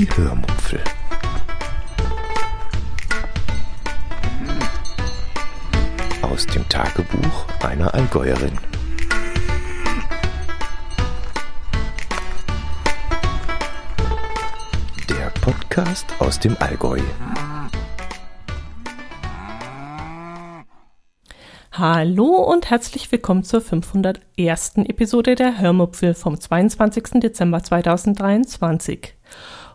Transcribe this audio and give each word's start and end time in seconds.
Die 0.00 0.08
Hörmupfel. 0.16 0.80
Aus 6.22 6.46
dem 6.46 6.66
Tagebuch 6.70 7.44
einer 7.62 7.92
Allgäuerin. 7.92 8.58
Der 15.10 15.30
Podcast 15.42 16.06
aus 16.18 16.40
dem 16.40 16.56
Allgäu. 16.60 17.00
Hallo 21.72 22.24
und 22.24 22.70
herzlich 22.70 23.12
willkommen 23.12 23.44
zur 23.44 23.60
501. 23.60 24.76
Episode 24.76 25.34
der 25.34 25.58
Hörmupfel 25.58 26.14
vom 26.14 26.40
22. 26.40 27.20
Dezember 27.20 27.62
2023. 27.62 29.14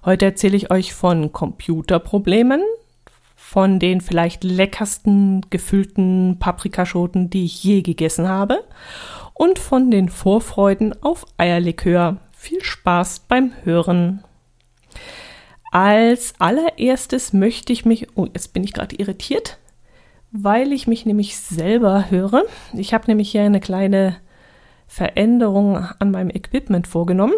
Heute 0.06 0.26
erzähle 0.26 0.56
ich 0.56 0.70
euch 0.70 0.94
von 0.94 1.32
Computerproblemen, 1.32 2.62
von 3.36 3.80
den 3.80 4.02
vielleicht 4.02 4.44
leckersten 4.44 5.42
gefüllten 5.50 6.38
Paprikaschoten, 6.38 7.32
die 7.32 7.46
ich 7.46 7.64
je 7.64 7.82
gegessen 7.82 8.28
habe 8.28 8.64
und 9.34 9.58
von 9.58 9.90
den 9.90 10.10
Vorfreuden 10.10 10.94
auf 11.02 11.26
Eierlikör. 11.38 12.18
Viel 12.34 12.64
Spaß 12.64 13.22
beim 13.22 13.54
Hören. 13.64 14.24
Als 15.72 16.36
allererstes 16.38 17.34
möchte 17.34 17.74
ich 17.74 17.84
mich, 17.84 18.16
oh, 18.16 18.28
jetzt 18.32 18.54
bin 18.54 18.64
ich 18.64 18.74
gerade 18.74 18.96
irritiert, 18.96 19.58
weil 20.32 20.72
ich 20.72 20.86
mich 20.86 21.08
nämlich 21.08 21.36
selber 21.40 22.12
höre. 22.12 22.44
Ich 22.74 22.94
habe 22.94 23.06
nämlich 23.08 23.32
hier 23.32 23.42
eine 23.42 23.60
kleine 23.60 24.18
Veränderung 24.86 25.78
an 25.98 26.12
meinem 26.12 26.30
Equipment 26.30 26.86
vorgenommen. 26.86 27.34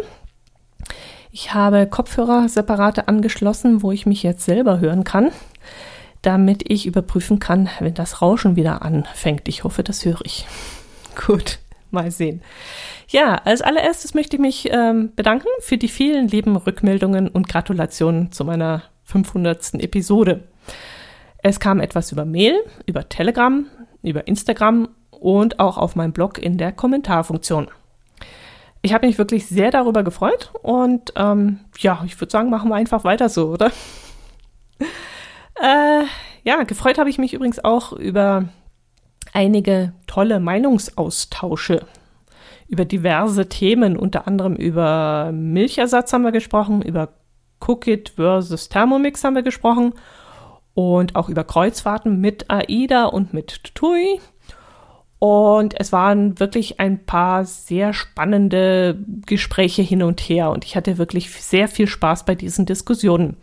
Ich 1.40 1.54
habe 1.54 1.86
Kopfhörer 1.86 2.48
separate 2.48 3.06
angeschlossen, 3.06 3.80
wo 3.84 3.92
ich 3.92 4.06
mich 4.06 4.24
jetzt 4.24 4.44
selber 4.44 4.80
hören 4.80 5.04
kann, 5.04 5.30
damit 6.20 6.68
ich 6.68 6.84
überprüfen 6.84 7.38
kann, 7.38 7.68
wenn 7.78 7.94
das 7.94 8.20
Rauschen 8.20 8.56
wieder 8.56 8.82
anfängt. 8.82 9.46
Ich 9.46 9.62
hoffe, 9.62 9.84
das 9.84 10.04
höre 10.04 10.18
ich. 10.24 10.48
Gut, 11.26 11.60
mal 11.92 12.10
sehen. 12.10 12.42
Ja, 13.06 13.36
als 13.36 13.62
allererstes 13.62 14.14
möchte 14.14 14.34
ich 14.34 14.42
mich 14.42 14.68
ähm, 14.72 15.12
bedanken 15.14 15.46
für 15.60 15.78
die 15.78 15.86
vielen 15.86 16.26
lieben 16.26 16.56
Rückmeldungen 16.56 17.28
und 17.28 17.48
Gratulationen 17.48 18.32
zu 18.32 18.44
meiner 18.44 18.82
500. 19.04 19.74
Episode. 19.74 20.42
Es 21.44 21.60
kam 21.60 21.78
etwas 21.78 22.10
über 22.10 22.24
Mail, 22.24 22.56
über 22.84 23.08
Telegram, 23.08 23.64
über 24.02 24.26
Instagram 24.26 24.88
und 25.10 25.60
auch 25.60 25.78
auf 25.78 25.94
meinem 25.94 26.12
Blog 26.12 26.36
in 26.38 26.58
der 26.58 26.72
Kommentarfunktion. 26.72 27.68
Ich 28.82 28.92
habe 28.94 29.06
mich 29.06 29.18
wirklich 29.18 29.46
sehr 29.46 29.70
darüber 29.70 30.02
gefreut 30.02 30.52
und 30.62 31.12
ähm, 31.16 31.60
ja, 31.78 32.02
ich 32.06 32.20
würde 32.20 32.30
sagen, 32.30 32.50
machen 32.50 32.70
wir 32.70 32.76
einfach 32.76 33.04
weiter 33.04 33.28
so, 33.28 33.48
oder? 33.48 33.72
äh, 35.60 36.04
ja, 36.44 36.62
gefreut 36.62 36.98
habe 36.98 37.10
ich 37.10 37.18
mich 37.18 37.34
übrigens 37.34 37.62
auch 37.64 37.92
über 37.92 38.44
einige 39.32 39.92
tolle 40.06 40.40
Meinungsaustausche 40.40 41.86
über 42.68 42.84
diverse 42.84 43.48
Themen, 43.48 43.96
unter 43.96 44.26
anderem 44.26 44.54
über 44.54 45.32
Milchersatz 45.32 46.12
haben 46.12 46.22
wir 46.22 46.32
gesprochen, 46.32 46.82
über 46.82 47.08
Cookit 47.60 48.10
versus 48.10 48.68
Thermomix 48.68 49.24
haben 49.24 49.34
wir 49.34 49.42
gesprochen 49.42 49.94
und 50.74 51.16
auch 51.16 51.28
über 51.28 51.44
Kreuzfahrten 51.44 52.20
mit 52.20 52.50
AIDA 52.50 53.06
und 53.06 53.32
mit 53.32 53.74
TUI. 53.74 54.20
Und 55.18 55.74
es 55.78 55.92
waren 55.92 56.38
wirklich 56.38 56.78
ein 56.78 57.04
paar 57.04 57.44
sehr 57.44 57.92
spannende 57.92 58.96
Gespräche 59.26 59.82
hin 59.82 60.02
und 60.02 60.20
her 60.20 60.50
und 60.50 60.64
ich 60.64 60.76
hatte 60.76 60.96
wirklich 60.96 61.30
sehr 61.32 61.66
viel 61.66 61.88
Spaß 61.88 62.24
bei 62.24 62.36
diesen 62.36 62.66
Diskussionen. 62.66 63.36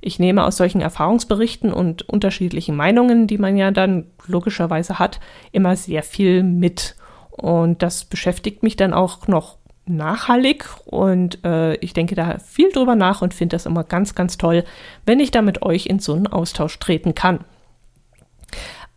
Ich 0.00 0.18
nehme 0.18 0.44
aus 0.44 0.56
solchen 0.56 0.80
Erfahrungsberichten 0.80 1.72
und 1.72 2.08
unterschiedlichen 2.08 2.76
Meinungen, 2.76 3.26
die 3.26 3.38
man 3.38 3.56
ja 3.56 3.70
dann 3.70 4.06
logischerweise 4.26 4.98
hat, 4.98 5.20
immer 5.52 5.76
sehr 5.76 6.02
viel 6.02 6.42
mit. 6.42 6.96
Und 7.30 7.82
das 7.82 8.04
beschäftigt 8.04 8.62
mich 8.62 8.76
dann 8.76 8.94
auch 8.94 9.26
noch 9.26 9.56
nachhaltig 9.86 10.66
und 10.84 11.44
äh, 11.44 11.74
ich 11.76 11.92
denke 11.92 12.14
da 12.14 12.38
viel 12.38 12.70
drüber 12.70 12.94
nach 12.94 13.22
und 13.22 13.34
finde 13.34 13.56
das 13.56 13.66
immer 13.66 13.82
ganz, 13.82 14.14
ganz 14.14 14.38
toll, 14.38 14.64
wenn 15.04 15.20
ich 15.20 15.32
da 15.32 15.42
mit 15.42 15.62
euch 15.62 15.86
in 15.86 15.98
so 15.98 16.14
einen 16.14 16.28
Austausch 16.28 16.78
treten 16.78 17.14
kann. 17.14 17.44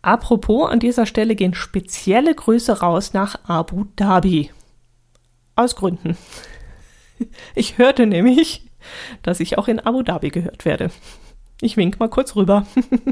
Apropos, 0.04 0.68
an 0.68 0.80
dieser 0.80 1.06
Stelle 1.06 1.34
gehen 1.34 1.54
spezielle 1.54 2.34
Grüße 2.34 2.80
raus 2.80 3.14
nach 3.14 3.36
Abu 3.48 3.86
Dhabi. 3.96 4.50
Aus 5.56 5.76
Gründen. 5.76 6.16
Ich 7.54 7.78
hörte 7.78 8.06
nämlich, 8.06 8.68
dass 9.22 9.38
ich 9.38 9.56
auch 9.56 9.68
in 9.68 9.78
Abu 9.78 10.02
Dhabi 10.02 10.30
gehört 10.30 10.64
werde. 10.64 10.90
Ich 11.60 11.76
wink 11.76 12.00
mal 12.00 12.10
kurz 12.10 12.34
rüber. 12.34 12.66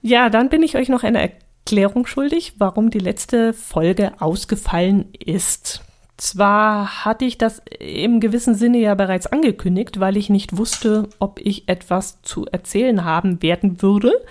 ja, 0.00 0.30
dann 0.30 0.48
bin 0.48 0.62
ich 0.62 0.76
euch 0.76 0.88
noch 0.88 1.02
eine 1.02 1.20
Erklärung 1.20 2.06
schuldig, 2.06 2.54
warum 2.56 2.88
die 2.88 3.00
letzte 3.00 3.52
Folge 3.52 4.12
ausgefallen 4.18 5.12
ist. 5.12 5.82
Zwar 6.16 7.04
hatte 7.04 7.26
ich 7.26 7.36
das 7.36 7.60
im 7.78 8.18
gewissen 8.18 8.54
Sinne 8.54 8.78
ja 8.78 8.94
bereits 8.94 9.26
angekündigt, 9.26 10.00
weil 10.00 10.16
ich 10.16 10.30
nicht 10.30 10.56
wusste, 10.56 11.06
ob 11.18 11.38
ich 11.38 11.68
etwas 11.68 12.22
zu 12.22 12.46
erzählen 12.46 13.04
haben 13.04 13.42
werden 13.42 13.82
würde, 13.82 14.24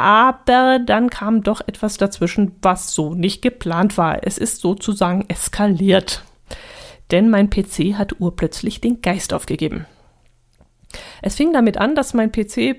aber 0.00 0.78
dann 0.78 1.10
kam 1.10 1.42
doch 1.42 1.60
etwas 1.66 1.96
dazwischen, 1.96 2.56
was 2.62 2.94
so 2.94 3.14
nicht 3.14 3.42
geplant 3.42 3.98
war. 3.98 4.26
Es 4.26 4.38
ist 4.38 4.60
sozusagen 4.60 5.24
eskaliert. 5.28 6.24
Denn 7.10 7.28
mein 7.28 7.50
PC 7.50 7.94
hat 7.98 8.20
urplötzlich 8.20 8.80
den 8.80 9.02
Geist 9.02 9.32
aufgegeben. 9.34 9.86
Es 11.22 11.36
fing 11.36 11.52
damit 11.52 11.78
an, 11.78 11.94
dass 11.94 12.14
mein 12.14 12.32
PC 12.32 12.76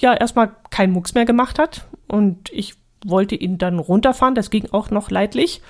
ja 0.00 0.14
erstmal 0.14 0.52
keinen 0.70 0.92
Mucks 0.92 1.14
mehr 1.14 1.24
gemacht 1.24 1.58
hat 1.58 1.86
und 2.08 2.52
ich 2.52 2.74
wollte 3.04 3.34
ihn 3.34 3.58
dann 3.58 3.78
runterfahren, 3.78 4.34
das 4.34 4.50
ging 4.50 4.68
auch 4.72 4.90
noch 4.90 5.10
leidlich. 5.10 5.62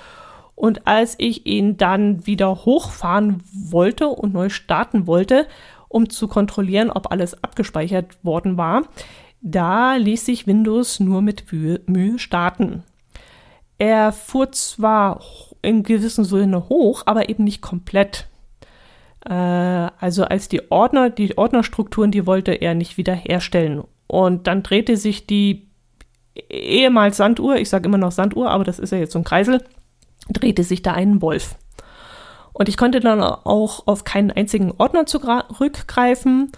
Und 0.55 0.87
als 0.87 1.17
ich 1.19 1.47
ihn 1.47 1.77
dann 1.77 2.27
wieder 2.27 2.65
hochfahren 2.65 3.43
wollte 3.53 4.09
und 4.09 4.33
neu 4.33 4.49
starten 4.49 5.07
wollte, 5.07 5.47
um 5.89 6.09
zu 6.09 6.29
kontrollieren, 6.29 6.91
ob 6.91 7.13
alles 7.13 7.43
abgespeichert 7.45 8.25
worden 8.25 8.57
war, 8.57 8.85
da 9.47 9.95
ließ 9.95 10.27
sich 10.27 10.49
Windows 10.49 10.99
nur 10.99 11.23
mit 11.23 11.45
Mühe 11.53 12.19
starten. 12.19 12.83
Er 13.79 14.11
fuhr 14.11 14.51
zwar 14.51 15.21
in 15.63 15.85
gewissem 15.85 16.25
Sinne 16.25 16.69
hoch, 16.69 17.05
aber 17.07 17.29
eben 17.29 17.45
nicht 17.45 17.63
komplett. 17.63 18.27
Äh, 19.25 19.33
also 19.33 20.25
als 20.25 20.49
die 20.49 20.71
Ordner, 20.73 21.11
die 21.11 21.39
Ordnerstrukturen, 21.39 22.11
die 22.11 22.27
wollte 22.27 22.53
er 22.53 22.75
nicht 22.75 22.97
wiederherstellen. 22.97 23.85
Und 24.09 24.49
dann 24.49 24.65
drehte 24.65 24.97
sich 24.97 25.29
die 25.29 25.69
ehemals 26.49 27.17
Sanduhr, 27.19 27.57
ich 27.57 27.69
sage 27.69 27.87
immer 27.87 27.99
noch 27.99 28.13
Sanduhr, 28.13 28.51
aber 28.51 28.65
das 28.65 28.81
ist 28.81 28.91
ja 28.91 28.99
jetzt 28.99 29.13
so 29.13 29.21
ein 29.21 29.25
Kreisel, 29.25 29.63
drehte 30.29 30.65
sich 30.65 30.83
da 30.83 30.93
ein 30.93 31.23
Wolf. 31.23 31.55
Und 32.53 32.69
ich 32.69 32.77
konnte 32.77 32.99
dann 32.99 33.23
auch 33.23 33.87
auf 33.87 34.03
keinen 34.03 34.33
einzigen 34.33 34.73
Ordner 34.77 35.07
zurückgreifen 35.07 36.51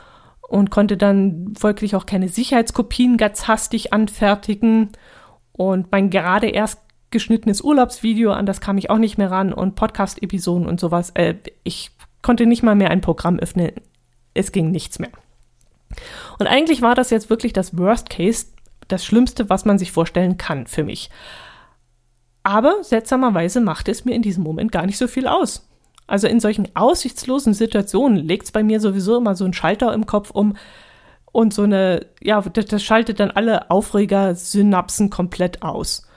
und 0.48 0.70
konnte 0.70 0.96
dann 0.96 1.52
folglich 1.56 1.94
auch 1.94 2.06
keine 2.06 2.28
Sicherheitskopien 2.28 3.18
ganz 3.18 3.46
hastig 3.46 3.92
anfertigen. 3.92 4.90
Und 5.52 5.92
mein 5.92 6.10
gerade 6.10 6.48
erst 6.48 6.80
geschnittenes 7.10 7.60
Urlaubsvideo, 7.60 8.32
an 8.32 8.46
das 8.46 8.60
kam 8.60 8.78
ich 8.78 8.90
auch 8.90 8.98
nicht 8.98 9.18
mehr 9.18 9.30
ran 9.30 9.52
und 9.52 9.74
Podcast-Episoden 9.76 10.66
und 10.66 10.80
sowas. 10.80 11.10
Äh, 11.10 11.34
ich 11.64 11.90
konnte 12.22 12.46
nicht 12.46 12.62
mal 12.62 12.74
mehr 12.74 12.90
ein 12.90 13.02
Programm 13.02 13.38
öffnen. 13.38 13.72
Es 14.34 14.50
ging 14.50 14.70
nichts 14.70 14.98
mehr. 14.98 15.10
Und 16.38 16.46
eigentlich 16.46 16.80
war 16.80 16.94
das 16.94 17.10
jetzt 17.10 17.28
wirklich 17.28 17.52
das 17.52 17.76
Worst 17.76 18.08
Case, 18.08 18.46
das 18.88 19.04
Schlimmste, 19.04 19.50
was 19.50 19.66
man 19.66 19.78
sich 19.78 19.92
vorstellen 19.92 20.38
kann 20.38 20.66
für 20.66 20.84
mich. 20.84 21.10
Aber 22.42 22.82
seltsamerweise 22.82 23.60
macht 23.60 23.88
es 23.88 24.06
mir 24.06 24.14
in 24.14 24.22
diesem 24.22 24.44
Moment 24.44 24.72
gar 24.72 24.86
nicht 24.86 24.96
so 24.96 25.08
viel 25.08 25.26
aus. 25.26 25.67
Also 26.08 26.26
in 26.26 26.40
solchen 26.40 26.74
aussichtslosen 26.74 27.54
Situationen 27.54 28.16
legt 28.16 28.46
es 28.46 28.52
bei 28.52 28.64
mir 28.64 28.80
sowieso 28.80 29.16
immer 29.16 29.36
so 29.36 29.44
einen 29.44 29.52
Schalter 29.52 29.92
im 29.94 30.06
Kopf 30.06 30.30
um 30.30 30.56
und 31.30 31.54
so 31.54 31.62
eine, 31.62 32.06
ja, 32.20 32.40
das, 32.40 32.66
das 32.66 32.82
schaltet 32.82 33.20
dann 33.20 33.30
alle 33.30 33.70
Aufreger-Synapsen 33.70 35.10
komplett 35.10 35.62
aus. 35.62 36.08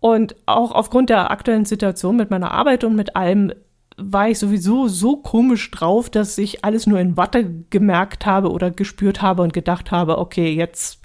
Und 0.00 0.36
auch 0.46 0.72
aufgrund 0.72 1.10
der 1.10 1.30
aktuellen 1.30 1.64
Situation 1.66 2.16
mit 2.16 2.30
meiner 2.30 2.52
Arbeit 2.52 2.84
und 2.84 2.96
mit 2.96 3.16
allem 3.16 3.52
war 3.98 4.28
ich 4.28 4.38
sowieso 4.38 4.88
so 4.88 5.16
komisch 5.16 5.70
drauf, 5.70 6.08
dass 6.08 6.38
ich 6.38 6.64
alles 6.64 6.86
nur 6.86 7.00
in 7.00 7.16
Watte 7.16 7.64
gemerkt 7.70 8.24
habe 8.24 8.50
oder 8.50 8.70
gespürt 8.70 9.20
habe 9.20 9.42
und 9.42 9.52
gedacht 9.52 9.90
habe, 9.90 10.18
okay, 10.18 10.52
jetzt 10.52 11.00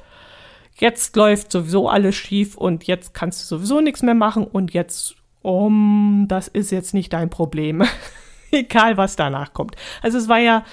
jetzt 0.81 1.15
läuft 1.15 1.51
sowieso 1.51 1.87
alles 1.87 2.15
schief 2.15 2.57
und 2.57 2.85
jetzt 2.85 3.13
kannst 3.13 3.41
du 3.41 3.55
sowieso 3.55 3.81
nichts 3.81 4.01
mehr 4.01 4.15
machen 4.15 4.43
und 4.43 4.73
jetzt, 4.73 5.15
um, 5.41 6.25
das 6.27 6.47
ist 6.47 6.71
jetzt 6.71 6.93
nicht 6.93 7.13
dein 7.13 7.29
Problem. 7.29 7.83
Egal, 8.51 8.97
was 8.97 9.15
danach 9.15 9.53
kommt. 9.53 9.75
Also 10.01 10.17
es 10.17 10.27
war 10.27 10.39
ja, 10.39 10.63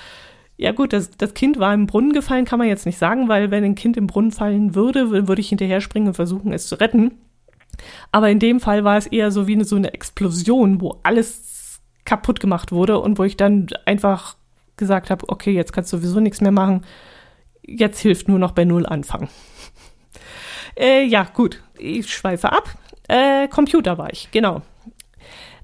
ja 0.56 0.72
gut, 0.72 0.92
das, 0.92 1.10
das 1.16 1.34
Kind 1.34 1.58
war 1.58 1.72
im 1.72 1.86
Brunnen 1.86 2.12
gefallen, 2.12 2.44
kann 2.44 2.58
man 2.58 2.68
jetzt 2.68 2.86
nicht 2.86 2.98
sagen, 2.98 3.28
weil 3.28 3.50
wenn 3.50 3.64
ein 3.64 3.76
Kind 3.76 3.96
im 3.96 4.08
Brunnen 4.08 4.32
fallen 4.32 4.74
würde, 4.74 5.10
würde 5.10 5.40
ich 5.40 5.48
hinterher 5.48 5.80
springen 5.80 6.08
und 6.08 6.14
versuchen, 6.14 6.52
es 6.52 6.66
zu 6.66 6.74
retten. 6.74 7.12
Aber 8.10 8.28
in 8.28 8.40
dem 8.40 8.58
Fall 8.58 8.82
war 8.84 8.96
es 8.96 9.06
eher 9.06 9.30
so 9.30 9.46
wie 9.46 9.54
eine, 9.54 9.64
so 9.64 9.76
eine 9.76 9.94
Explosion, 9.94 10.80
wo 10.80 10.98
alles 11.04 11.80
kaputt 12.04 12.40
gemacht 12.40 12.72
wurde 12.72 12.98
und 12.98 13.18
wo 13.18 13.24
ich 13.24 13.36
dann 13.36 13.68
einfach 13.84 14.36
gesagt 14.76 15.10
habe, 15.10 15.28
okay, 15.28 15.52
jetzt 15.52 15.72
kannst 15.72 15.92
du 15.92 15.98
sowieso 15.98 16.20
nichts 16.20 16.40
mehr 16.40 16.52
machen. 16.52 16.84
Jetzt 17.62 18.00
hilft 18.00 18.28
nur 18.28 18.38
noch 18.38 18.52
bei 18.52 18.64
Null 18.64 18.86
anfangen. 18.86 19.28
Äh, 20.76 21.02
ja, 21.06 21.24
gut, 21.24 21.60
ich 21.76 22.08
schweife 22.08 22.52
ab. 22.52 22.68
Äh, 23.08 23.48
Computer 23.48 23.98
war 23.98 24.12
ich, 24.12 24.30
genau. 24.30 24.62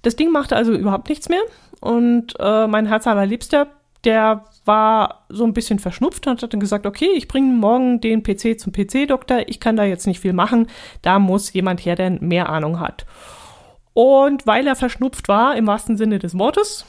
Das 0.02 0.16
Ding 0.16 0.30
machte 0.30 0.56
also 0.56 0.72
überhaupt 0.72 1.08
nichts 1.08 1.28
mehr. 1.28 1.42
Und 1.80 2.34
äh, 2.38 2.66
mein 2.66 2.86
Herz 2.86 3.06
allerliebster, 3.06 3.68
der 4.04 4.44
war 4.64 5.26
so 5.28 5.44
ein 5.44 5.54
bisschen 5.54 5.78
verschnupft 5.78 6.26
und 6.26 6.42
hat 6.42 6.52
dann 6.52 6.60
gesagt, 6.60 6.86
okay, 6.86 7.10
ich 7.14 7.28
bringe 7.28 7.52
morgen 7.52 8.00
den 8.00 8.22
PC 8.22 8.58
zum 8.58 8.72
PC-Doktor, 8.72 9.48
ich 9.48 9.60
kann 9.60 9.76
da 9.76 9.84
jetzt 9.84 10.06
nicht 10.06 10.20
viel 10.20 10.32
machen, 10.32 10.68
da 11.02 11.18
muss 11.18 11.52
jemand 11.52 11.84
her, 11.84 11.96
der 11.96 12.10
mehr 12.10 12.48
Ahnung 12.48 12.80
hat. 12.80 13.06
Und 13.92 14.46
weil 14.46 14.66
er 14.66 14.76
verschnupft 14.76 15.28
war, 15.28 15.56
im 15.56 15.66
wahrsten 15.66 15.96
Sinne 15.96 16.18
des 16.18 16.38
Wortes, 16.38 16.84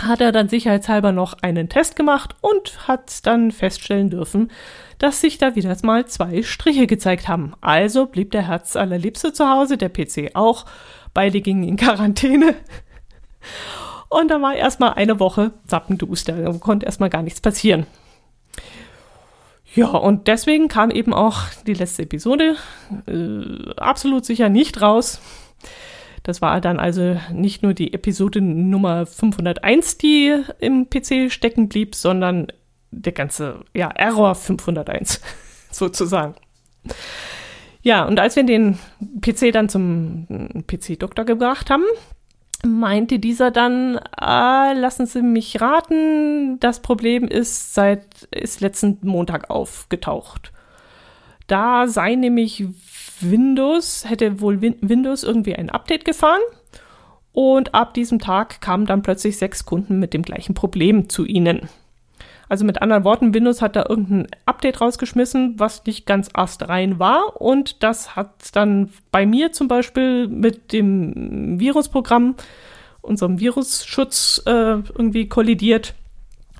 hat 0.00 0.20
er 0.20 0.32
dann 0.32 0.48
sicherheitshalber 0.48 1.12
noch 1.12 1.34
einen 1.42 1.68
Test 1.68 1.96
gemacht 1.96 2.34
und 2.40 2.88
hat 2.88 3.26
dann 3.26 3.52
feststellen 3.52 4.10
dürfen, 4.10 4.50
dass 4.98 5.20
sich 5.20 5.38
da 5.38 5.54
wieder 5.54 5.76
mal 5.82 6.06
zwei 6.06 6.42
Striche 6.42 6.86
gezeigt 6.86 7.28
haben. 7.28 7.54
Also 7.60 8.06
blieb 8.06 8.30
der 8.30 8.48
Herz 8.48 8.76
allerliebste 8.76 9.32
zu 9.32 9.48
Hause, 9.48 9.76
der 9.76 9.88
PC 9.88 10.30
auch. 10.34 10.66
Beide 11.12 11.40
gingen 11.40 11.64
in 11.64 11.76
Quarantäne. 11.76 12.54
Und 14.08 14.30
da 14.30 14.40
war 14.40 14.54
erstmal 14.54 14.94
eine 14.94 15.20
Woche 15.20 15.52
zappenduster. 15.66 16.32
Da 16.34 16.52
konnte 16.52 16.86
erstmal 16.86 17.10
gar 17.10 17.22
nichts 17.22 17.40
passieren. 17.40 17.86
Ja, 19.74 19.88
und 19.88 20.28
deswegen 20.28 20.68
kam 20.68 20.90
eben 20.90 21.12
auch 21.12 21.40
die 21.66 21.74
letzte 21.74 22.02
Episode 22.02 22.54
äh, 23.08 23.72
absolut 23.76 24.24
sicher 24.24 24.48
nicht 24.48 24.80
raus. 24.80 25.20
Das 26.24 26.40
war 26.40 26.60
dann 26.62 26.80
also 26.80 27.20
nicht 27.32 27.62
nur 27.62 27.74
die 27.74 27.92
Episode 27.92 28.40
Nummer 28.40 29.04
501, 29.06 29.98
die 29.98 30.34
im 30.58 30.88
PC 30.88 31.30
stecken 31.30 31.68
blieb, 31.68 31.94
sondern 31.94 32.48
der 32.90 33.12
ganze, 33.12 33.60
ja, 33.74 33.90
Error 33.90 34.34
501 34.34 35.20
sozusagen. 35.70 36.34
Ja, 37.82 38.06
und 38.06 38.18
als 38.18 38.36
wir 38.36 38.44
den 38.44 38.78
PC 39.20 39.52
dann 39.52 39.68
zum 39.68 40.64
PC-Doktor 40.66 41.26
gebracht 41.26 41.68
haben, 41.68 41.84
meinte 42.64 43.18
dieser 43.18 43.50
dann, 43.50 43.98
ah, 44.16 44.72
lassen 44.72 45.04
Sie 45.04 45.20
mich 45.20 45.60
raten, 45.60 46.58
das 46.60 46.80
Problem 46.80 47.28
ist 47.28 47.74
seit 47.74 48.22
ist 48.30 48.62
letzten 48.62 48.98
Montag 49.02 49.50
aufgetaucht. 49.50 50.52
Da 51.46 51.86
sei 51.86 52.14
nämlich 52.14 52.64
Windows, 53.30 54.08
hätte 54.08 54.40
wohl 54.40 54.60
Windows 54.60 55.22
irgendwie 55.22 55.54
ein 55.54 55.70
Update 55.70 56.04
gefahren 56.04 56.40
und 57.32 57.74
ab 57.74 57.94
diesem 57.94 58.20
Tag 58.20 58.60
kamen 58.60 58.86
dann 58.86 59.02
plötzlich 59.02 59.36
sechs 59.36 59.64
Kunden 59.64 59.98
mit 59.98 60.14
dem 60.14 60.22
gleichen 60.22 60.54
Problem 60.54 61.08
zu 61.08 61.24
ihnen. 61.24 61.68
Also 62.48 62.64
mit 62.64 62.82
anderen 62.82 63.04
Worten, 63.04 63.34
Windows 63.34 63.62
hat 63.62 63.74
da 63.74 63.86
irgendein 63.88 64.28
Update 64.46 64.80
rausgeschmissen, 64.80 65.58
was 65.58 65.84
nicht 65.86 66.06
ganz 66.06 66.28
astrein 66.34 66.98
war. 66.98 67.40
Und 67.40 67.82
das 67.82 68.16
hat 68.16 68.34
dann 68.52 68.90
bei 69.10 69.26
mir 69.26 69.52
zum 69.52 69.66
Beispiel 69.66 70.28
mit 70.28 70.72
dem 70.72 71.58
Virusprogramm, 71.58 72.36
unserem 73.00 73.40
Virusschutz, 73.40 74.42
äh, 74.46 74.50
irgendwie 74.50 75.28
kollidiert. 75.28 75.94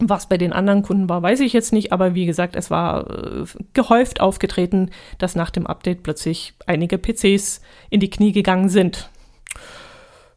Was 0.01 0.29
bei 0.29 0.37
den 0.37 0.53
anderen 0.53 0.83
Kunden 0.83 1.09
war, 1.09 1.23
weiß 1.23 1.39
ich 1.41 1.53
jetzt 1.53 1.73
nicht, 1.73 1.93
aber 1.93 2.15
wie 2.15 2.27
gesagt, 2.27 2.57
es 2.57 2.69
war 2.69 3.09
äh, 3.11 3.45
gehäuft 3.75 4.21
aufgetreten, 4.21 4.91
dass 5.19 5.37
nach 5.37 5.51
dem 5.51 5.69
Update 5.69 6.03
plötzlich 6.03 6.55
einige 6.67 6.99
PCs 6.99 7.61
in 7.91 8.01
die 8.01 8.11
Knie 8.11 8.33
gegangen 8.33 8.69
sind. 8.69 9.09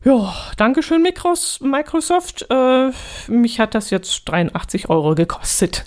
Ja, 0.03 0.33
Dankeschön, 0.57 1.01
Microsoft. 1.01 2.45
Äh, 2.51 2.91
mich 3.27 3.59
hat 3.59 3.73
das 3.73 3.89
jetzt 3.89 4.25
83 4.25 4.89
Euro 4.89 5.15
gekostet. 5.15 5.85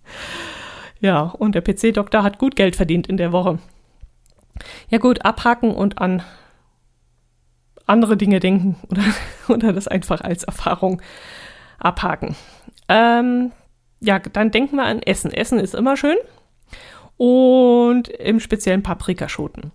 ja, 1.00 1.20
und 1.20 1.54
der 1.54 1.60
PC-Doktor 1.60 2.22
hat 2.22 2.38
gut 2.38 2.56
Geld 2.56 2.74
verdient 2.74 3.06
in 3.06 3.18
der 3.18 3.32
Woche. 3.32 3.58
Ja 4.88 4.96
gut, 4.96 5.26
abhaken 5.26 5.74
und 5.74 5.98
an 5.98 6.22
andere 7.86 8.16
Dinge 8.16 8.40
denken 8.40 8.76
oder, 8.90 9.04
oder 9.54 9.72
das 9.72 9.88
einfach 9.88 10.22
als 10.22 10.44
Erfahrung 10.44 11.02
abhaken. 11.78 12.36
Ähm, 12.88 13.52
ja, 14.00 14.18
dann 14.18 14.50
denken 14.50 14.76
wir 14.76 14.84
an 14.84 15.02
Essen. 15.02 15.32
Essen 15.32 15.58
ist 15.58 15.74
immer 15.74 15.96
schön 15.96 16.16
und 17.16 18.08
im 18.08 18.40
speziellen 18.40 18.82
Paprikaschoten. 18.82 19.72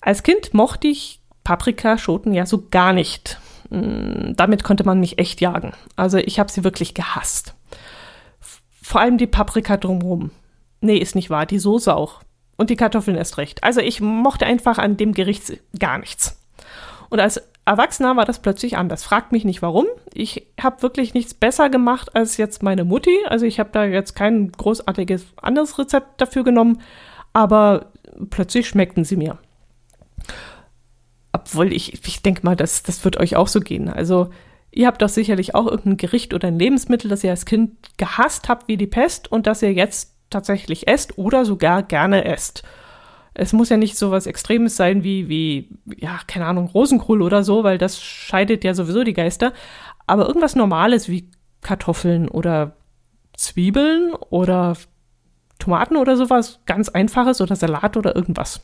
Als 0.00 0.22
Kind 0.22 0.54
mochte 0.54 0.88
ich 0.88 1.20
Paprikaschoten 1.44 2.34
ja 2.34 2.46
so 2.46 2.66
gar 2.70 2.92
nicht. 2.92 3.38
Mm, 3.70 4.34
damit 4.34 4.64
konnte 4.64 4.84
man 4.84 5.00
mich 5.00 5.18
echt 5.18 5.40
jagen. 5.40 5.72
Also 5.94 6.18
ich 6.18 6.38
habe 6.38 6.50
sie 6.50 6.64
wirklich 6.64 6.94
gehasst. 6.94 7.54
Vor 8.82 9.00
allem 9.00 9.18
die 9.18 9.26
Paprika 9.26 9.76
drumherum. 9.76 10.30
Nee, 10.80 10.98
ist 10.98 11.14
nicht 11.14 11.30
wahr. 11.30 11.46
Die 11.46 11.58
Soße 11.58 11.94
auch. 11.94 12.20
Und 12.56 12.70
die 12.70 12.76
Kartoffeln 12.76 13.16
erst 13.16 13.38
recht. 13.38 13.64
Also 13.64 13.80
ich 13.80 14.00
mochte 14.00 14.46
einfach 14.46 14.78
an 14.78 14.96
dem 14.96 15.12
Gericht 15.12 15.60
gar 15.78 15.98
nichts. 15.98 16.40
Und 17.10 17.20
als 17.20 17.42
Erwachsener 17.66 18.16
war 18.16 18.24
das 18.24 18.40
plötzlich 18.40 18.76
anders. 18.78 19.04
Fragt 19.04 19.32
mich 19.32 19.44
nicht 19.44 19.60
warum. 19.60 19.86
Ich 20.14 20.46
habe 20.60 20.82
wirklich 20.82 21.12
nichts 21.12 21.34
besser 21.34 21.68
gemacht 21.68 22.16
als 22.16 22.36
jetzt 22.36 22.62
meine 22.62 22.84
Mutti. 22.84 23.18
Also 23.26 23.44
ich 23.44 23.60
habe 23.60 23.70
da 23.72 23.84
jetzt 23.84 24.14
kein 24.14 24.52
großartiges 24.52 25.26
anderes 25.36 25.78
Rezept 25.78 26.20
dafür 26.20 26.44
genommen. 26.44 26.80
Aber 27.32 27.92
plötzlich 28.30 28.68
schmeckten 28.68 29.04
sie 29.04 29.16
mir 29.16 29.38
obwohl 31.36 31.72
ich, 31.72 32.06
ich 32.06 32.22
denke 32.22 32.40
mal, 32.44 32.56
das, 32.56 32.82
das 32.82 33.04
wird 33.04 33.18
euch 33.18 33.36
auch 33.36 33.48
so 33.48 33.60
gehen. 33.60 33.90
Also 33.90 34.30
ihr 34.70 34.86
habt 34.86 35.02
doch 35.02 35.08
sicherlich 35.10 35.54
auch 35.54 35.66
irgendein 35.66 35.98
Gericht 35.98 36.32
oder 36.32 36.48
ein 36.48 36.58
Lebensmittel, 36.58 37.10
das 37.10 37.22
ihr 37.22 37.30
als 37.30 37.44
Kind 37.44 37.72
gehasst 37.98 38.48
habt 38.48 38.68
wie 38.68 38.78
die 38.78 38.86
Pest 38.86 39.30
und 39.30 39.46
das 39.46 39.62
ihr 39.62 39.72
jetzt 39.72 40.14
tatsächlich 40.30 40.88
esst 40.88 41.18
oder 41.18 41.44
sogar 41.44 41.82
gerne 41.82 42.24
esst. 42.24 42.62
Es 43.38 43.52
muss 43.52 43.68
ja 43.68 43.76
nicht 43.76 43.98
so 43.98 44.10
was 44.10 44.26
Extremes 44.26 44.76
sein 44.76 45.04
wie, 45.04 45.28
wie, 45.28 45.68
ja, 45.98 46.20
keine 46.26 46.46
Ahnung, 46.46 46.68
Rosenkohl 46.68 47.20
oder 47.20 47.44
so, 47.44 47.64
weil 47.64 47.76
das 47.76 48.02
scheidet 48.02 48.64
ja 48.64 48.72
sowieso 48.72 49.04
die 49.04 49.12
Geister. 49.12 49.52
Aber 50.06 50.26
irgendwas 50.26 50.56
Normales 50.56 51.08
wie 51.08 51.28
Kartoffeln 51.60 52.28
oder 52.28 52.76
Zwiebeln 53.36 54.14
oder 54.30 54.76
Tomaten 55.58 55.96
oder 55.96 56.16
sowas, 56.16 56.60
ganz 56.64 56.88
einfaches 56.88 57.40
oder 57.40 57.56
Salat 57.56 57.96
oder 57.96 58.16
irgendwas. 58.16 58.62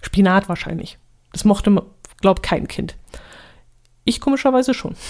Spinat 0.00 0.48
wahrscheinlich. 0.48 0.98
Das 1.32 1.44
mochte, 1.44 1.84
glaubt 2.20 2.42
kein 2.42 2.66
Kind. 2.66 2.96
Ich 4.04 4.20
komischerweise 4.20 4.74
schon. 4.74 4.94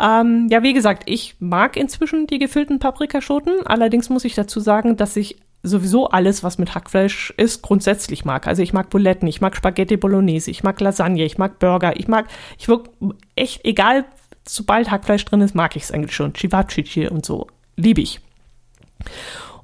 Ähm, 0.00 0.48
ja, 0.50 0.62
wie 0.62 0.72
gesagt, 0.72 1.02
ich 1.04 1.36
mag 1.38 1.76
inzwischen 1.76 2.26
die 2.26 2.38
gefüllten 2.38 2.78
Paprikaschoten. 2.78 3.66
Allerdings 3.66 4.08
muss 4.08 4.24
ich 4.24 4.34
dazu 4.34 4.58
sagen, 4.58 4.96
dass 4.96 5.16
ich 5.16 5.36
sowieso 5.62 6.08
alles, 6.08 6.42
was 6.42 6.58
mit 6.58 6.74
Hackfleisch 6.74 7.32
ist, 7.36 7.62
grundsätzlich 7.62 8.24
mag. 8.24 8.46
Also 8.46 8.62
ich 8.62 8.72
mag 8.72 8.90
Buletten, 8.90 9.28
ich 9.28 9.40
mag 9.40 9.56
Spaghetti 9.56 9.96
Bolognese, 9.96 10.50
ich 10.50 10.62
mag 10.62 10.80
Lasagne, 10.80 11.24
ich 11.24 11.38
mag 11.38 11.58
Burger, 11.58 11.96
ich 11.96 12.08
mag, 12.08 12.26
ich 12.58 12.68
wirk 12.68 12.90
echt, 13.36 13.64
egal, 13.64 14.04
sobald 14.46 14.90
Hackfleisch 14.90 15.24
drin 15.24 15.40
ist, 15.40 15.54
mag 15.54 15.76
ich 15.76 15.84
es 15.84 15.92
eigentlich 15.92 16.16
schon. 16.16 16.32
Chivapchichi 16.32 17.08
und 17.08 17.24
so. 17.24 17.46
Liebe 17.76 18.00
ich. 18.00 18.20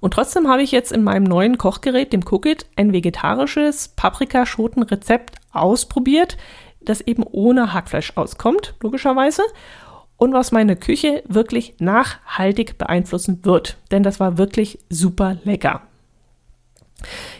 Und 0.00 0.14
trotzdem 0.14 0.48
habe 0.48 0.62
ich 0.62 0.70
jetzt 0.70 0.92
in 0.92 1.02
meinem 1.02 1.24
neuen 1.24 1.58
Kochgerät, 1.58 2.12
dem 2.12 2.22
Cookit, 2.28 2.66
ein 2.76 2.92
vegetarisches 2.92 3.88
Paprikaschotenrezept 3.88 5.36
ausprobiert, 5.52 6.36
das 6.80 7.00
eben 7.00 7.24
ohne 7.24 7.72
Hackfleisch 7.72 8.12
auskommt, 8.14 8.74
logischerweise. 8.80 9.42
Und 10.18 10.34
was 10.34 10.52
meine 10.52 10.76
Küche 10.76 11.22
wirklich 11.26 11.76
nachhaltig 11.78 12.76
beeinflussen 12.76 13.44
wird. 13.44 13.78
Denn 13.90 14.02
das 14.02 14.20
war 14.20 14.36
wirklich 14.36 14.80
super 14.90 15.38
lecker. 15.44 15.82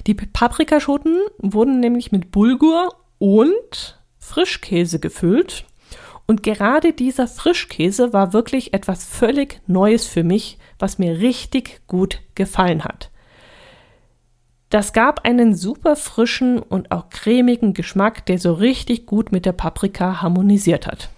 Die 0.06 0.14
Paprikaschoten 0.14 1.18
wurden 1.38 1.80
nämlich 1.80 2.12
mit 2.12 2.30
Bulgur 2.30 2.94
und 3.18 4.00
Frischkäse 4.18 5.00
gefüllt. 5.00 5.64
Und 6.26 6.42
gerade 6.42 6.92
dieser 6.92 7.26
Frischkäse 7.26 8.12
war 8.12 8.32
wirklich 8.32 8.74
etwas 8.74 9.04
völlig 9.04 9.60
Neues 9.66 10.06
für 10.06 10.22
mich, 10.22 10.58
was 10.78 10.98
mir 10.98 11.18
richtig 11.18 11.80
gut 11.86 12.20
gefallen 12.34 12.84
hat. 12.84 13.10
Das 14.70 14.92
gab 14.92 15.24
einen 15.24 15.54
super 15.54 15.96
frischen 15.96 16.58
und 16.58 16.92
auch 16.92 17.08
cremigen 17.08 17.72
Geschmack, 17.72 18.26
der 18.26 18.38
so 18.38 18.52
richtig 18.52 19.06
gut 19.06 19.32
mit 19.32 19.46
der 19.46 19.52
Paprika 19.52 20.20
harmonisiert 20.20 20.86
hat. 20.86 21.08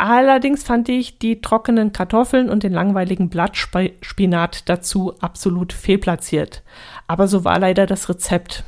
Allerdings 0.00 0.62
fand 0.62 0.88
ich 0.88 1.18
die 1.18 1.42
trockenen 1.42 1.92
Kartoffeln 1.92 2.48
und 2.48 2.62
den 2.62 2.72
langweiligen 2.72 3.28
Blattspinat 3.28 4.66
dazu 4.70 5.12
absolut 5.20 5.74
fehlplatziert. 5.74 6.62
Aber 7.06 7.28
so 7.28 7.44
war 7.44 7.58
leider 7.58 7.84
das 7.84 8.08
Rezept. 8.08 8.64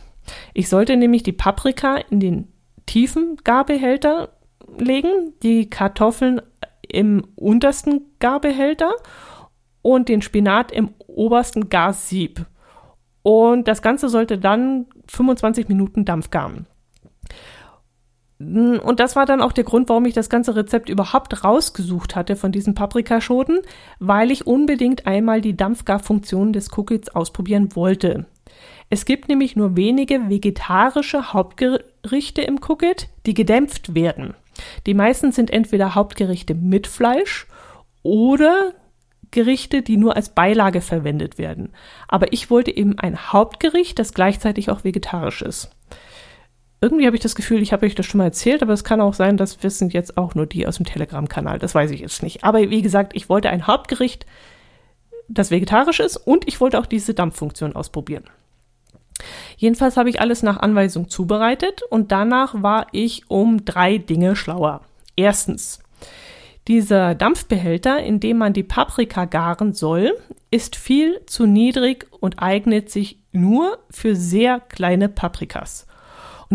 Ich 0.52 0.68
sollte 0.68 0.98
nämlich 0.98 1.22
die 1.22 1.32
Paprika 1.32 1.96
in 2.10 2.20
den 2.20 2.52
tiefen 2.84 3.38
Garbehälter 3.42 4.32
legen, 4.78 5.32
die 5.42 5.70
Kartoffeln 5.70 6.42
im 6.86 7.26
untersten 7.36 8.02
Garbehälter 8.18 8.92
und 9.80 10.10
den 10.10 10.20
Spinat 10.20 10.72
im 10.72 10.90
obersten 11.06 11.70
Gassieb. 11.70 12.44
Und 13.22 13.66
das 13.66 13.80
Ganze 13.80 14.10
sollte 14.10 14.36
dann 14.36 14.86
25 15.08 15.68
Minuten 15.68 16.04
Dampf 16.04 16.28
garen. 16.28 16.66
Und 18.44 19.00
das 19.00 19.16
war 19.16 19.26
dann 19.26 19.40
auch 19.40 19.52
der 19.52 19.64
Grund, 19.64 19.88
warum 19.88 20.04
ich 20.06 20.14
das 20.14 20.28
ganze 20.28 20.56
Rezept 20.56 20.88
überhaupt 20.88 21.44
rausgesucht 21.44 22.16
hatte 22.16 22.36
von 22.36 22.52
diesen 22.52 22.74
Paprikaschoten, 22.74 23.60
weil 23.98 24.30
ich 24.30 24.46
unbedingt 24.46 25.06
einmal 25.06 25.40
die 25.40 25.56
Dampfgarfunktion 25.56 26.52
des 26.52 26.76
Cookies 26.76 27.08
ausprobieren 27.08 27.74
wollte. 27.74 28.26
Es 28.90 29.04
gibt 29.04 29.28
nämlich 29.28 29.56
nur 29.56 29.76
wenige 29.76 30.28
vegetarische 30.28 31.32
Hauptgerichte 31.32 32.42
im 32.42 32.60
Cookit, 32.62 33.08
die 33.26 33.34
gedämpft 33.34 33.94
werden. 33.94 34.34
Die 34.86 34.94
meisten 34.94 35.32
sind 35.32 35.50
entweder 35.50 35.94
Hauptgerichte 35.94 36.54
mit 36.54 36.86
Fleisch 36.86 37.46
oder 38.02 38.72
Gerichte, 39.30 39.82
die 39.82 39.96
nur 39.96 40.14
als 40.14 40.28
Beilage 40.28 40.80
verwendet 40.80 41.38
werden. 41.38 41.72
Aber 42.06 42.32
ich 42.32 42.50
wollte 42.50 42.74
eben 42.74 42.98
ein 42.98 43.32
Hauptgericht, 43.32 43.98
das 43.98 44.14
gleichzeitig 44.14 44.70
auch 44.70 44.84
vegetarisch 44.84 45.42
ist. 45.42 45.70
Irgendwie 46.84 47.06
habe 47.06 47.16
ich 47.16 47.22
das 47.22 47.34
Gefühl, 47.34 47.62
ich 47.62 47.72
habe 47.72 47.86
euch 47.86 47.94
das 47.94 48.04
schon 48.04 48.18
mal 48.18 48.24
erzählt, 48.24 48.62
aber 48.62 48.74
es 48.74 48.84
kann 48.84 49.00
auch 49.00 49.14
sein, 49.14 49.38
das 49.38 49.62
wissen 49.62 49.88
jetzt 49.88 50.18
auch 50.18 50.34
nur 50.34 50.44
die 50.44 50.66
aus 50.66 50.76
dem 50.76 50.84
Telegram-Kanal. 50.84 51.58
Das 51.58 51.74
weiß 51.74 51.90
ich 51.92 52.00
jetzt 52.00 52.22
nicht. 52.22 52.44
Aber 52.44 52.68
wie 52.68 52.82
gesagt, 52.82 53.16
ich 53.16 53.30
wollte 53.30 53.48
ein 53.48 53.66
Hauptgericht, 53.66 54.26
das 55.26 55.50
vegetarisch 55.50 56.00
ist 56.00 56.18
und 56.18 56.46
ich 56.46 56.60
wollte 56.60 56.78
auch 56.78 56.84
diese 56.84 57.14
Dampffunktion 57.14 57.74
ausprobieren. 57.74 58.24
Jedenfalls 59.56 59.96
habe 59.96 60.10
ich 60.10 60.20
alles 60.20 60.42
nach 60.42 60.58
Anweisung 60.58 61.08
zubereitet 61.08 61.80
und 61.88 62.12
danach 62.12 62.62
war 62.62 62.88
ich 62.92 63.30
um 63.30 63.64
drei 63.64 63.96
Dinge 63.96 64.36
schlauer. 64.36 64.82
Erstens, 65.16 65.78
dieser 66.68 67.14
Dampfbehälter, 67.14 68.02
in 68.02 68.20
dem 68.20 68.36
man 68.36 68.52
die 68.52 68.62
Paprika 68.62 69.24
garen 69.24 69.72
soll, 69.72 70.18
ist 70.50 70.76
viel 70.76 71.22
zu 71.24 71.46
niedrig 71.46 72.06
und 72.20 72.42
eignet 72.42 72.90
sich 72.90 73.20
nur 73.32 73.78
für 73.88 74.14
sehr 74.14 74.60
kleine 74.60 75.08
Paprikas. 75.08 75.86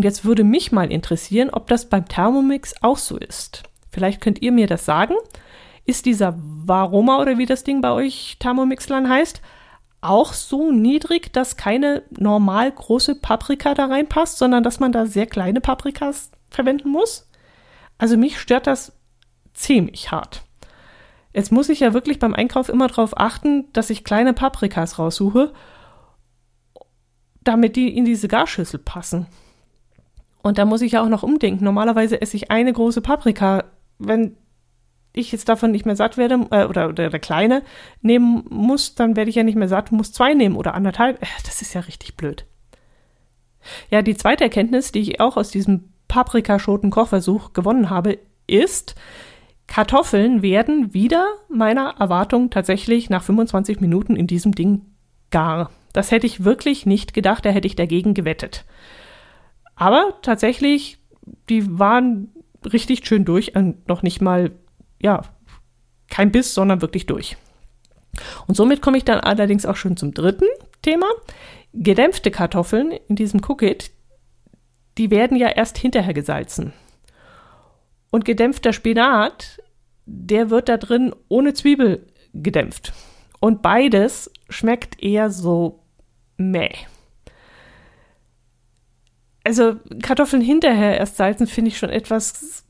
Und 0.00 0.04
jetzt 0.04 0.24
würde 0.24 0.44
mich 0.44 0.72
mal 0.72 0.90
interessieren, 0.90 1.50
ob 1.50 1.66
das 1.66 1.90
beim 1.90 2.08
Thermomix 2.08 2.72
auch 2.80 2.96
so 2.96 3.18
ist. 3.18 3.64
Vielleicht 3.90 4.22
könnt 4.22 4.40
ihr 4.40 4.50
mir 4.50 4.66
das 4.66 4.86
sagen. 4.86 5.12
Ist 5.84 6.06
dieser 6.06 6.38
Varoma 6.38 7.20
oder 7.20 7.36
wie 7.36 7.44
das 7.44 7.64
Ding 7.64 7.82
bei 7.82 7.90
euch 7.90 8.38
Thermomixlern 8.38 9.10
heißt, 9.10 9.42
auch 10.00 10.32
so 10.32 10.72
niedrig, 10.72 11.34
dass 11.34 11.58
keine 11.58 12.02
normal 12.18 12.72
große 12.72 13.16
Paprika 13.16 13.74
da 13.74 13.88
reinpasst, 13.88 14.38
sondern 14.38 14.62
dass 14.62 14.80
man 14.80 14.90
da 14.90 15.04
sehr 15.04 15.26
kleine 15.26 15.60
Paprikas 15.60 16.30
verwenden 16.48 16.88
muss? 16.88 17.28
Also 17.98 18.16
mich 18.16 18.40
stört 18.40 18.66
das 18.66 18.94
ziemlich 19.52 20.10
hart. 20.10 20.44
Jetzt 21.34 21.52
muss 21.52 21.68
ich 21.68 21.80
ja 21.80 21.92
wirklich 21.92 22.18
beim 22.18 22.32
Einkauf 22.32 22.70
immer 22.70 22.88
darauf 22.88 23.20
achten, 23.20 23.70
dass 23.74 23.90
ich 23.90 24.02
kleine 24.02 24.32
Paprikas 24.32 24.98
raussuche, 24.98 25.52
damit 27.44 27.76
die 27.76 27.94
in 27.94 28.06
diese 28.06 28.28
Garschüssel 28.28 28.80
passen. 28.80 29.26
Und 30.42 30.58
da 30.58 30.64
muss 30.64 30.82
ich 30.82 30.92
ja 30.92 31.02
auch 31.02 31.08
noch 31.08 31.22
umdenken. 31.22 31.64
Normalerweise 31.64 32.20
esse 32.20 32.36
ich 32.36 32.50
eine 32.50 32.72
große 32.72 33.02
Paprika. 33.02 33.64
Wenn 33.98 34.36
ich 35.12 35.32
jetzt 35.32 35.48
davon 35.48 35.72
nicht 35.72 35.86
mehr 35.86 35.96
satt 35.96 36.16
werde 36.16 36.46
äh, 36.50 36.64
oder, 36.64 36.88
oder 36.88 37.10
der 37.10 37.20
kleine 37.20 37.62
nehmen 38.00 38.44
muss, 38.48 38.94
dann 38.94 39.16
werde 39.16 39.30
ich 39.30 39.36
ja 39.36 39.42
nicht 39.42 39.56
mehr 39.56 39.68
satt, 39.68 39.92
muss 39.92 40.12
zwei 40.12 40.34
nehmen 40.34 40.56
oder 40.56 40.74
anderthalb. 40.74 41.22
Äh, 41.22 41.26
das 41.44 41.62
ist 41.62 41.74
ja 41.74 41.80
richtig 41.82 42.16
blöd. 42.16 42.46
Ja, 43.90 44.02
die 44.02 44.16
zweite 44.16 44.44
Erkenntnis, 44.44 44.92
die 44.92 45.00
ich 45.00 45.20
auch 45.20 45.36
aus 45.36 45.50
diesem 45.50 45.92
Paprikaschoten-Kochversuch 46.08 47.52
gewonnen 47.52 47.90
habe, 47.90 48.18
ist, 48.46 48.94
Kartoffeln 49.66 50.42
werden 50.42 50.94
wieder 50.94 51.34
meiner 51.48 51.94
Erwartung 51.98 52.50
tatsächlich 52.50 53.10
nach 53.10 53.22
25 53.22 53.80
Minuten 53.80 54.16
in 54.16 54.26
diesem 54.26 54.52
Ding 54.52 54.82
gar. 55.30 55.70
Das 55.92 56.10
hätte 56.10 56.26
ich 56.26 56.44
wirklich 56.44 56.86
nicht 56.86 57.14
gedacht, 57.14 57.44
da 57.44 57.50
hätte 57.50 57.66
ich 57.66 57.76
dagegen 57.76 58.14
gewettet. 58.14 58.64
Aber 59.80 60.12
tatsächlich, 60.20 60.98
die 61.48 61.78
waren 61.78 62.28
richtig 62.70 63.06
schön 63.06 63.24
durch 63.24 63.56
und 63.56 63.88
noch 63.88 64.02
nicht 64.02 64.20
mal, 64.20 64.50
ja, 65.00 65.22
kein 66.10 66.30
Biss, 66.30 66.52
sondern 66.52 66.82
wirklich 66.82 67.06
durch. 67.06 67.38
Und 68.46 68.56
somit 68.56 68.82
komme 68.82 68.98
ich 68.98 69.06
dann 69.06 69.20
allerdings 69.20 69.64
auch 69.64 69.76
schon 69.76 69.96
zum 69.96 70.12
dritten 70.12 70.44
Thema. 70.82 71.06
Gedämpfte 71.72 72.30
Kartoffeln 72.30 72.92
in 73.08 73.16
diesem 73.16 73.40
Cookit, 73.42 73.90
die 74.98 75.10
werden 75.10 75.38
ja 75.38 75.48
erst 75.48 75.78
hinterher 75.78 76.12
gesalzen. 76.12 76.74
Und 78.10 78.26
gedämpfter 78.26 78.74
Spinat, 78.74 79.62
der 80.04 80.50
wird 80.50 80.68
da 80.68 80.76
drin 80.76 81.14
ohne 81.28 81.54
Zwiebel 81.54 82.06
gedämpft. 82.34 82.92
Und 83.40 83.62
beides 83.62 84.30
schmeckt 84.50 85.02
eher 85.02 85.30
so 85.30 85.84
meh. 86.36 86.68
Also 89.44 89.76
Kartoffeln 90.02 90.42
hinterher 90.42 90.98
erst 90.98 91.16
salzen 91.16 91.46
finde 91.46 91.70
ich 91.70 91.78
schon 91.78 91.90
etwas 91.90 92.64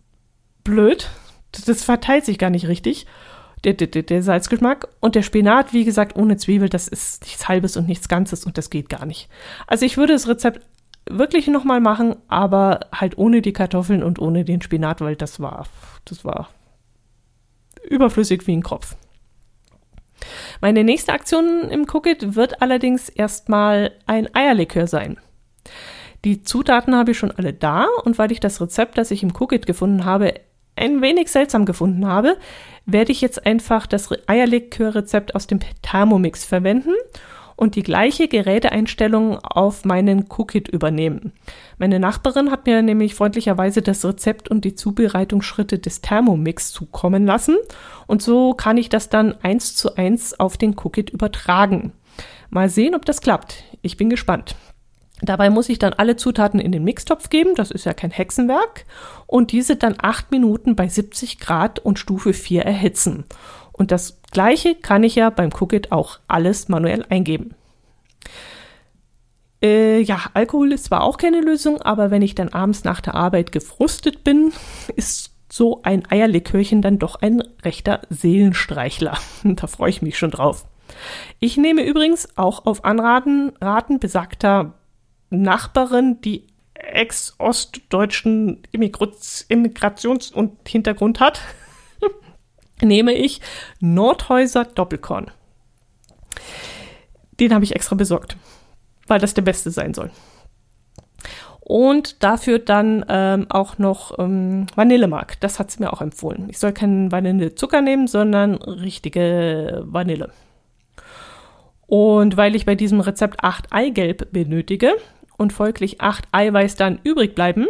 blöd. 0.65 1.11
Das 1.67 1.85
verteilt 1.85 2.25
sich 2.25 2.39
gar 2.39 2.51
nicht 2.51 2.69
richtig. 2.69 3.07
Der, 3.65 3.75
der, 3.75 3.89
der, 3.89 4.23
Salzgeschmack 4.23 4.89
und 5.01 5.15
der 5.15 5.23
Spinat, 5.23 5.75
wie 5.75 5.85
gesagt, 5.85 6.17
ohne 6.17 6.39
Zwiebel, 6.39 6.71
das 6.71 6.89
ist 6.89 7.25
nichts 7.25 7.47
Halbes 7.47 7.77
und 7.77 7.87
nichts 7.87 8.09
Ganzes 8.09 8.47
und 8.47 8.57
das 8.57 8.71
geht 8.71 8.89
gar 8.89 9.05
nicht. 9.05 9.29
Also 9.67 9.85
ich 9.85 9.99
würde 9.99 10.15
das 10.15 10.29
Rezept 10.29 10.65
wirklich 11.11 11.47
nochmal 11.49 11.81
machen, 11.81 12.17
aber 12.29 12.81
halt 12.93 13.19
ohne 13.19 13.43
die 13.43 13.53
Kartoffeln 13.53 14.03
und 14.03 14.19
ohne 14.19 14.47
den 14.47 14.63
Spinat, 14.63 15.03
weil 15.03 15.17
das 15.17 15.41
war, 15.41 15.67
das 16.07 16.25
war 16.25 16.49
überflüssig 17.87 18.47
wie 18.47 18.57
ein 18.57 18.63
Kropf. 18.63 18.97
Meine 20.61 20.85
nächste 20.85 21.13
Aktion 21.13 21.69
im 21.71 21.87
Cookit 21.91 22.35
wird 22.37 22.63
allerdings 22.63 23.09
erstmal 23.09 23.93
ein 24.07 24.35
Eierlikör 24.35 24.87
sein. 24.87 25.19
Die 26.25 26.43
Zutaten 26.43 26.95
habe 26.95 27.13
ich 27.13 27.19
schon 27.19 27.31
alle 27.31 27.53
da 27.53 27.87
und 28.05 28.19
weil 28.19 28.33
ich 28.33 28.41
das 28.41 28.61
Rezept, 28.61 28.99
das 28.99 29.11
ich 29.11 29.23
im 29.23 29.33
Cookit 29.39 29.67
gefunden 29.67 30.05
habe, 30.05 30.35
ein 30.77 31.01
wenig 31.03 31.31
seltsam 31.31 31.65
gefunden 31.65 32.07
habe, 32.07 32.37
werde 32.87 33.13
ich 33.13 33.21
jetzt 33.21 33.47
einfach 33.47 33.87
das 33.87 34.09
Eierlikör-Rezept 34.27 35.35
aus 35.35 35.47
dem 35.47 35.61
Thermomix 35.83 36.45
verwenden 36.45 36.95
und 37.57 37.77
die 37.77 37.83
gleiche 37.83 38.27
Geräteeinstellung 38.27 39.39
auf 39.39 39.85
meinen 39.85 40.27
Cookit 40.31 40.69
übernehmen. 40.69 41.33
Meine 41.77 42.01
Nachbarin 42.01 42.51
hat 42.51 42.67
mir 42.67 42.81
nämlich 42.81 43.15
freundlicherweise 43.15 43.83
das 43.83 44.05
Rezept 44.05 44.49
und 44.49 44.65
die 44.65 44.75
Zubereitungsschritte 44.75 45.79
des 45.79 46.01
Thermomix 46.01 46.73
zukommen 46.73 47.27
lassen 47.27 47.57
und 48.07 48.23
so 48.23 48.55
kann 48.55 48.79
ich 48.79 48.89
das 48.89 49.11
dann 49.11 49.35
eins 49.43 49.77
zu 49.77 49.97
eins 49.97 50.39
auf 50.41 50.57
den 50.57 50.75
Cookit 50.75 51.11
übertragen. 51.11 51.93
Mal 52.49 52.71
sehen, 52.71 52.95
ob 52.95 53.05
das 53.05 53.21
klappt. 53.21 53.65
Ich 53.83 53.97
bin 53.97 54.09
gespannt. 54.09 54.57
Dabei 55.23 55.51
muss 55.51 55.69
ich 55.69 55.79
dann 55.79 55.93
alle 55.93 56.17
Zutaten 56.17 56.61
in 56.61 56.73
den 56.73 56.85
Mixtopf 56.85 57.29
geben, 57.29 57.55
das 57.55 57.71
ist 57.71 57.85
ja 57.85 57.93
kein 57.93 58.11
Hexenwerk, 58.11 58.87
und 59.27 59.53
diese 59.53 59.77
dann 59.77 59.97
acht 60.01 60.31
Minuten 60.31 60.77
bei 60.77 60.89
70 60.89 61.39
Grad 61.39 61.79
und 61.79 61.99
Stufe 61.99 62.33
4 62.33 62.63
erhitzen. 62.63 63.25
Und 63.73 63.91
das 63.91 64.21
gleiche 64.31 64.75
kann 64.75 65.05
ich 65.05 65.15
ja 65.15 65.31
beim 65.31 65.51
Cookit 65.59 65.93
auch 65.93 66.19
alles 66.29 66.69
manuell 66.69 67.05
eingeben. 67.09 67.55
Äh, 69.63 70.01
ja, 70.01 70.21
Alkohol 70.33 70.73
ist 70.73 70.87
zwar 70.87 71.03
auch 71.03 71.19
keine 71.19 71.41
Lösung, 71.41 71.83
aber 71.83 72.11
wenn 72.11 72.23
ich 72.23 72.35
dann 72.35 72.49
abends 72.49 72.85
nach 72.85 73.01
der 73.01 73.15
Arbeit 73.15 73.53
gefrustet 73.53 74.25
bin, 74.25 74.53
ist 74.97 75.35
so 75.53 75.83
ein 75.83 76.11
Eierlikörchen 76.11 76.81
dann 76.81 76.99
doch 76.99 77.17
ein 77.17 77.43
rechter 77.65 78.01
Seelenstreichler. 78.09 79.19
da 79.45 79.67
freue 79.67 79.91
ich 79.91 80.03
mich 80.03 80.17
schon 80.17 80.31
drauf. 80.31 80.65
Ich 81.39 81.57
nehme 81.57 81.85
übrigens 81.85 82.29
auch 82.37 82.67
auf 82.67 82.85
Anraten 82.85 83.53
Raten 83.61 84.01
besagter 84.01 84.75
Nachbarin, 85.31 86.21
die 86.21 86.47
ex-ostdeutschen 86.75 88.63
Immigrations- 88.73 90.33
und 90.33 90.69
Hintergrund 90.69 91.21
hat, 91.21 91.41
nehme 92.81 93.13
ich 93.13 93.41
Nordhäuser 93.81 94.65
Doppelkorn. 94.65 95.31
Den 97.39 97.55
habe 97.55 97.65
ich 97.65 97.75
extra 97.75 97.97
besorgt, 97.97 98.37
weil 99.07 99.21
das 99.21 99.35
der 99.35 99.43
beste 99.43 99.71
sein 99.71 99.95
soll. 99.95 100.11
Und 101.61 102.25
dafür 102.25 102.59
dann 102.59 103.05
ähm, 103.09 103.47
auch 103.49 103.79
noch 103.79 104.19
ähm, 104.19 104.67
Vanillemark. 104.75 105.39
Das 105.41 105.61
hat 105.61 105.71
sie 105.71 105.81
mir 105.81 105.93
auch 105.93 106.01
empfohlen. 106.01 106.49
Ich 106.51 106.59
soll 106.59 106.73
keinen 106.73 107.13
Vanillezucker 107.13 107.81
nehmen, 107.81 108.09
sondern 108.09 108.57
richtige 108.57 109.85
Vanille. 109.87 110.33
Und 111.87 112.37
weil 112.37 112.57
ich 112.57 112.67
bei 112.67 112.75
diesem 112.75 113.01
Rezept 113.01 113.45
8 113.45 113.73
Eigelb 113.73 114.33
benötige 114.33 114.95
und 115.41 115.53
folglich 115.53 116.01
8 116.01 116.29
Eiweiß 116.31 116.77
dann 116.77 117.01
übrig 117.03 117.35
bleiben, 117.35 117.67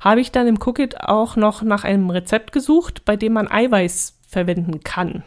habe 0.00 0.20
ich 0.20 0.32
dann 0.32 0.46
im 0.46 0.58
Cookit 0.60 1.00
auch 1.00 1.36
noch 1.36 1.62
nach 1.62 1.84
einem 1.84 2.10
Rezept 2.10 2.52
gesucht, 2.52 3.04
bei 3.04 3.16
dem 3.16 3.34
man 3.34 3.48
Eiweiß 3.48 4.18
verwenden 4.26 4.80
kann. 4.80 5.22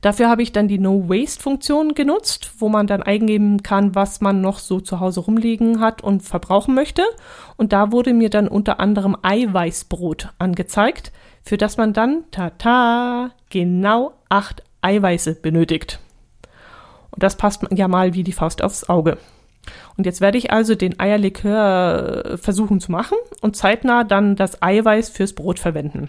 Dafür 0.00 0.30
habe 0.30 0.42
ich 0.42 0.52
dann 0.52 0.66
die 0.66 0.78
No-Waste-Funktion 0.78 1.92
genutzt, 1.94 2.52
wo 2.58 2.70
man 2.70 2.86
dann 2.86 3.02
eingeben 3.02 3.62
kann, 3.62 3.94
was 3.94 4.22
man 4.22 4.40
noch 4.40 4.58
so 4.58 4.80
zu 4.80 4.98
Hause 4.98 5.20
rumliegen 5.20 5.80
hat 5.80 6.02
und 6.02 6.22
verbrauchen 6.22 6.74
möchte. 6.74 7.02
Und 7.58 7.74
da 7.74 7.92
wurde 7.92 8.14
mir 8.14 8.30
dann 8.30 8.48
unter 8.48 8.80
anderem 8.80 9.14
Eiweißbrot 9.20 10.30
angezeigt, 10.38 11.12
für 11.42 11.58
das 11.58 11.76
man 11.76 11.92
dann, 11.92 12.24
tata, 12.30 13.32
genau 13.50 14.14
acht 14.30 14.62
Eiweiße 14.80 15.34
benötigt. 15.34 16.00
Und 17.10 17.22
das 17.22 17.36
passt 17.36 17.62
ja 17.70 17.88
mal 17.88 18.14
wie 18.14 18.24
die 18.24 18.32
Faust 18.32 18.62
aufs 18.62 18.88
Auge. 18.88 19.18
Und 19.96 20.06
jetzt 20.06 20.20
werde 20.20 20.38
ich 20.38 20.50
also 20.50 20.74
den 20.74 20.98
Eierlikör 20.98 22.24
äh, 22.24 22.36
versuchen 22.36 22.80
zu 22.80 22.90
machen 22.90 23.18
und 23.40 23.56
zeitnah 23.56 24.04
dann 24.04 24.36
das 24.36 24.62
Eiweiß 24.62 25.10
fürs 25.10 25.34
Brot 25.34 25.58
verwenden. 25.58 26.08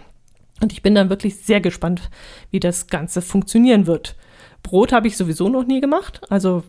Und 0.60 0.72
ich 0.72 0.82
bin 0.82 0.94
dann 0.94 1.10
wirklich 1.10 1.38
sehr 1.38 1.60
gespannt, 1.60 2.10
wie 2.50 2.60
das 2.60 2.86
Ganze 2.86 3.20
funktionieren 3.20 3.86
wird. 3.86 4.16
Brot 4.62 4.92
habe 4.92 5.08
ich 5.08 5.16
sowieso 5.16 5.48
noch 5.48 5.64
nie 5.64 5.80
gemacht. 5.80 6.20
Also 6.30 6.62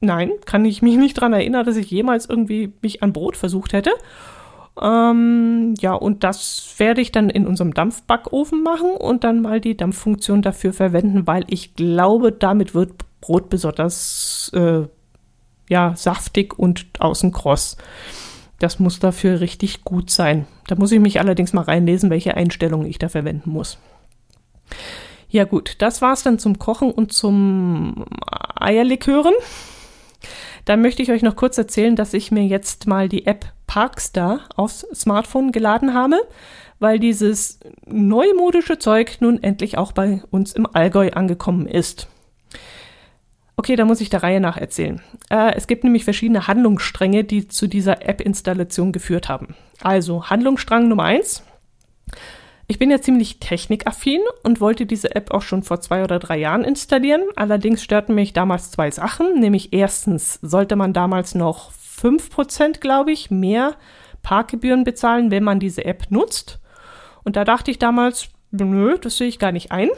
nein, 0.00 0.30
kann 0.46 0.64
ich 0.64 0.80
mich 0.80 0.96
nicht 0.96 1.18
daran 1.18 1.32
erinnern, 1.32 1.66
dass 1.66 1.76
ich 1.76 1.90
jemals 1.90 2.26
irgendwie 2.26 2.72
mich 2.82 3.02
an 3.02 3.12
Brot 3.12 3.36
versucht 3.36 3.72
hätte. 3.72 3.90
Ähm, 4.80 5.74
ja, 5.80 5.92
und 5.92 6.22
das 6.24 6.74
werde 6.78 7.00
ich 7.00 7.12
dann 7.12 7.28
in 7.28 7.46
unserem 7.46 7.74
Dampfbackofen 7.74 8.62
machen 8.62 8.92
und 8.92 9.24
dann 9.24 9.42
mal 9.42 9.60
die 9.60 9.76
Dampffunktion 9.76 10.42
dafür 10.42 10.72
verwenden, 10.72 11.26
weil 11.26 11.44
ich 11.48 11.74
glaube, 11.74 12.32
damit 12.32 12.74
wird 12.74 12.92
Brot 13.20 13.50
besonders 13.50 14.50
äh, 14.54 14.84
ja, 15.70 15.94
saftig 15.96 16.58
und 16.58 16.86
außen 16.98 17.32
kross. 17.32 17.76
Das 18.58 18.78
muss 18.80 18.98
dafür 18.98 19.40
richtig 19.40 19.84
gut 19.84 20.10
sein. 20.10 20.46
Da 20.66 20.74
muss 20.74 20.92
ich 20.92 21.00
mich 21.00 21.20
allerdings 21.20 21.52
mal 21.52 21.62
reinlesen, 21.62 22.10
welche 22.10 22.36
Einstellungen 22.36 22.86
ich 22.86 22.98
da 22.98 23.08
verwenden 23.08 23.50
muss. 23.50 23.78
Ja 25.30 25.44
gut, 25.44 25.76
das 25.78 26.02
war's 26.02 26.24
dann 26.24 26.40
zum 26.40 26.58
Kochen 26.58 26.90
und 26.90 27.12
zum 27.12 28.04
Eierlikören. 28.56 29.32
Dann 30.64 30.82
möchte 30.82 31.02
ich 31.02 31.12
euch 31.12 31.22
noch 31.22 31.36
kurz 31.36 31.56
erzählen, 31.56 31.94
dass 31.94 32.14
ich 32.14 32.32
mir 32.32 32.44
jetzt 32.44 32.88
mal 32.88 33.08
die 33.08 33.26
App 33.26 33.46
Parkstar 33.68 34.40
aufs 34.56 34.84
Smartphone 34.92 35.52
geladen 35.52 35.94
habe, 35.94 36.16
weil 36.80 36.98
dieses 36.98 37.60
neumodische 37.86 38.80
Zeug 38.80 39.18
nun 39.20 39.40
endlich 39.40 39.78
auch 39.78 39.92
bei 39.92 40.20
uns 40.32 40.52
im 40.52 40.66
Allgäu 40.66 41.10
angekommen 41.12 41.66
ist. 41.66 42.08
Okay, 43.56 43.76
da 43.76 43.84
muss 43.84 44.00
ich 44.00 44.10
der 44.10 44.22
Reihe 44.22 44.40
nach 44.40 44.56
erzählen. 44.56 45.02
Äh, 45.28 45.54
es 45.54 45.66
gibt 45.66 45.84
nämlich 45.84 46.04
verschiedene 46.04 46.46
Handlungsstränge, 46.46 47.24
die 47.24 47.48
zu 47.48 47.66
dieser 47.66 48.06
App-Installation 48.06 48.92
geführt 48.92 49.28
haben. 49.28 49.54
Also 49.82 50.30
Handlungsstrang 50.30 50.88
Nummer 50.88 51.04
eins. 51.04 51.42
Ich 52.66 52.78
bin 52.78 52.90
ja 52.90 53.00
ziemlich 53.00 53.40
technikaffin 53.40 54.20
und 54.44 54.60
wollte 54.60 54.86
diese 54.86 55.14
App 55.16 55.32
auch 55.32 55.42
schon 55.42 55.64
vor 55.64 55.80
zwei 55.80 56.04
oder 56.04 56.20
drei 56.20 56.38
Jahren 56.38 56.62
installieren. 56.62 57.22
Allerdings 57.34 57.82
störten 57.82 58.14
mich 58.14 58.32
damals 58.32 58.70
zwei 58.70 58.90
Sachen. 58.90 59.40
Nämlich 59.40 59.72
erstens 59.72 60.38
sollte 60.40 60.76
man 60.76 60.92
damals 60.92 61.34
noch 61.34 61.72
5%, 61.72 62.78
glaube 62.78 63.10
ich, 63.10 63.30
mehr 63.30 63.74
Parkgebühren 64.22 64.84
bezahlen, 64.84 65.30
wenn 65.30 65.42
man 65.42 65.58
diese 65.58 65.84
App 65.84 66.10
nutzt. 66.10 66.60
Und 67.24 67.36
da 67.36 67.44
dachte 67.44 67.70
ich 67.70 67.78
damals, 67.78 68.28
nö, 68.52 68.96
das 68.98 69.16
sehe 69.16 69.28
ich 69.28 69.38
gar 69.38 69.52
nicht 69.52 69.72
ein 69.72 69.88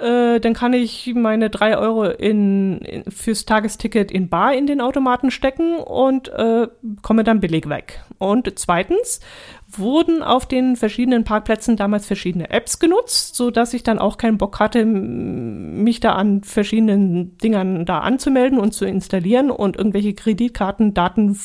äh, 0.00 0.40
dann 0.40 0.54
kann 0.54 0.72
ich 0.72 1.12
meine 1.14 1.50
drei 1.50 1.76
Euro 1.76 2.04
in, 2.04 2.78
in, 2.78 3.10
fürs 3.10 3.44
Tagesticket 3.44 4.10
in 4.10 4.28
Bar 4.28 4.54
in 4.54 4.66
den 4.66 4.80
Automaten 4.80 5.30
stecken 5.30 5.78
und 5.78 6.28
äh, 6.28 6.68
komme 7.02 7.24
dann 7.24 7.40
billig 7.40 7.68
weg. 7.68 8.02
Und 8.18 8.58
zweitens 8.58 9.20
wurden 9.68 10.22
auf 10.22 10.46
den 10.46 10.76
verschiedenen 10.76 11.24
Parkplätzen 11.24 11.76
damals 11.76 12.06
verschiedene 12.06 12.50
Apps 12.50 12.78
genutzt, 12.78 13.36
so 13.36 13.50
dass 13.50 13.74
ich 13.74 13.82
dann 13.82 13.98
auch 13.98 14.16
keinen 14.16 14.38
Bock 14.38 14.58
hatte, 14.58 14.84
mich 14.84 16.00
da 16.00 16.14
an 16.14 16.42
verschiedenen 16.42 17.36
Dingern 17.38 17.84
da 17.84 18.00
anzumelden 18.00 18.58
und 18.58 18.72
zu 18.72 18.86
installieren 18.86 19.50
und 19.50 19.76
irgendwelche 19.76 20.14
Kreditkartendaten 20.14 21.38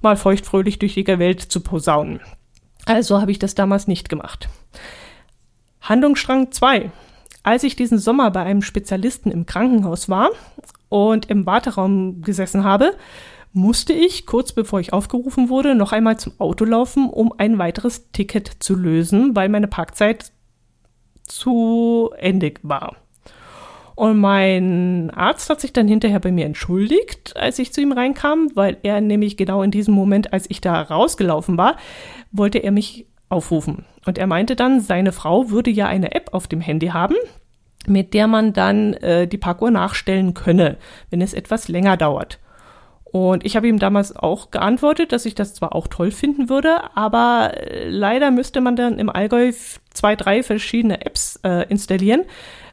mal 0.00 0.16
feuchtfröhlich 0.16 0.78
durch 0.78 0.94
die 0.94 1.06
Welt 1.06 1.40
zu 1.40 1.60
posaunen. 1.60 2.20
Also 2.86 3.20
habe 3.20 3.30
ich 3.30 3.38
das 3.38 3.54
damals 3.54 3.86
nicht 3.86 4.08
gemacht. 4.08 4.48
Handlungsstrang 5.80 6.50
2. 6.50 6.90
Als 7.42 7.64
ich 7.64 7.76
diesen 7.76 7.98
Sommer 7.98 8.30
bei 8.30 8.42
einem 8.42 8.62
Spezialisten 8.62 9.30
im 9.30 9.46
Krankenhaus 9.46 10.08
war 10.08 10.30
und 10.88 11.28
im 11.28 11.44
Warteraum 11.46 12.22
gesessen 12.22 12.64
habe, 12.64 12.94
musste 13.52 13.92
ich, 13.92 14.26
kurz 14.26 14.52
bevor 14.52 14.80
ich 14.80 14.92
aufgerufen 14.92 15.48
wurde, 15.48 15.74
noch 15.74 15.92
einmal 15.92 16.18
zum 16.18 16.32
Auto 16.38 16.64
laufen, 16.64 17.10
um 17.10 17.34
ein 17.36 17.58
weiteres 17.58 18.10
Ticket 18.12 18.48
zu 18.60 18.74
lösen, 18.74 19.36
weil 19.36 19.48
meine 19.48 19.68
Parkzeit 19.68 20.32
zu 21.26 22.10
Ende 22.16 22.54
war. 22.62 22.96
Und 23.94 24.18
mein 24.18 25.10
Arzt 25.10 25.50
hat 25.50 25.60
sich 25.60 25.72
dann 25.72 25.86
hinterher 25.86 26.20
bei 26.20 26.32
mir 26.32 26.46
entschuldigt, 26.46 27.36
als 27.36 27.58
ich 27.58 27.72
zu 27.72 27.82
ihm 27.82 27.92
reinkam, 27.92 28.48
weil 28.54 28.78
er 28.82 29.00
nämlich 29.00 29.36
genau 29.36 29.62
in 29.62 29.70
diesem 29.70 29.94
Moment, 29.94 30.32
als 30.32 30.48
ich 30.48 30.60
da 30.60 30.80
rausgelaufen 30.80 31.58
war, 31.58 31.76
wollte 32.30 32.58
er 32.58 32.72
mich 32.72 33.06
aufrufen. 33.32 33.84
Und 34.06 34.18
er 34.18 34.26
meinte 34.26 34.56
dann, 34.56 34.80
seine 34.80 35.12
Frau 35.12 35.50
würde 35.50 35.70
ja 35.70 35.86
eine 35.86 36.14
App 36.14 36.30
auf 36.32 36.46
dem 36.46 36.60
Handy 36.60 36.88
haben, 36.88 37.16
mit 37.86 38.14
der 38.14 38.26
man 38.26 38.52
dann 38.52 38.94
äh, 38.94 39.26
die 39.26 39.38
Parkuhr 39.38 39.70
nachstellen 39.70 40.34
könne, 40.34 40.76
wenn 41.10 41.20
es 41.20 41.34
etwas 41.34 41.68
länger 41.68 41.96
dauert. 41.96 42.38
Und 43.04 43.44
ich 43.44 43.56
habe 43.56 43.68
ihm 43.68 43.78
damals 43.78 44.16
auch 44.16 44.50
geantwortet, 44.50 45.12
dass 45.12 45.26
ich 45.26 45.34
das 45.34 45.52
zwar 45.52 45.74
auch 45.74 45.86
toll 45.86 46.10
finden 46.10 46.48
würde, 46.48 46.78
aber 46.94 47.52
äh, 47.54 47.88
leider 47.88 48.30
müsste 48.30 48.60
man 48.60 48.74
dann 48.74 48.98
im 48.98 49.10
Allgäu 49.10 49.52
zwei, 49.92 50.16
drei 50.16 50.42
verschiedene 50.42 51.04
Apps 51.04 51.38
äh, 51.44 51.68
installieren, 51.68 52.22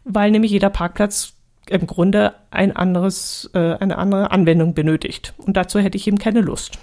weil 0.06 0.32
nämlich 0.32 0.52
jeder 0.52 0.70
Parkplatz 0.70 1.34
im 1.70 1.86
Grunde 1.88 2.34
ein 2.52 2.76
anderes, 2.76 3.50
äh, 3.54 3.76
eine 3.76 3.98
andere 3.98 4.32
Anwendung 4.32 4.74
benötigt. 4.74 5.34
Und 5.38 5.58
dazu 5.58 5.80
hätte 5.80 5.98
ich 5.98 6.08
eben 6.08 6.18
keine 6.18 6.42
Lust. 6.42 6.80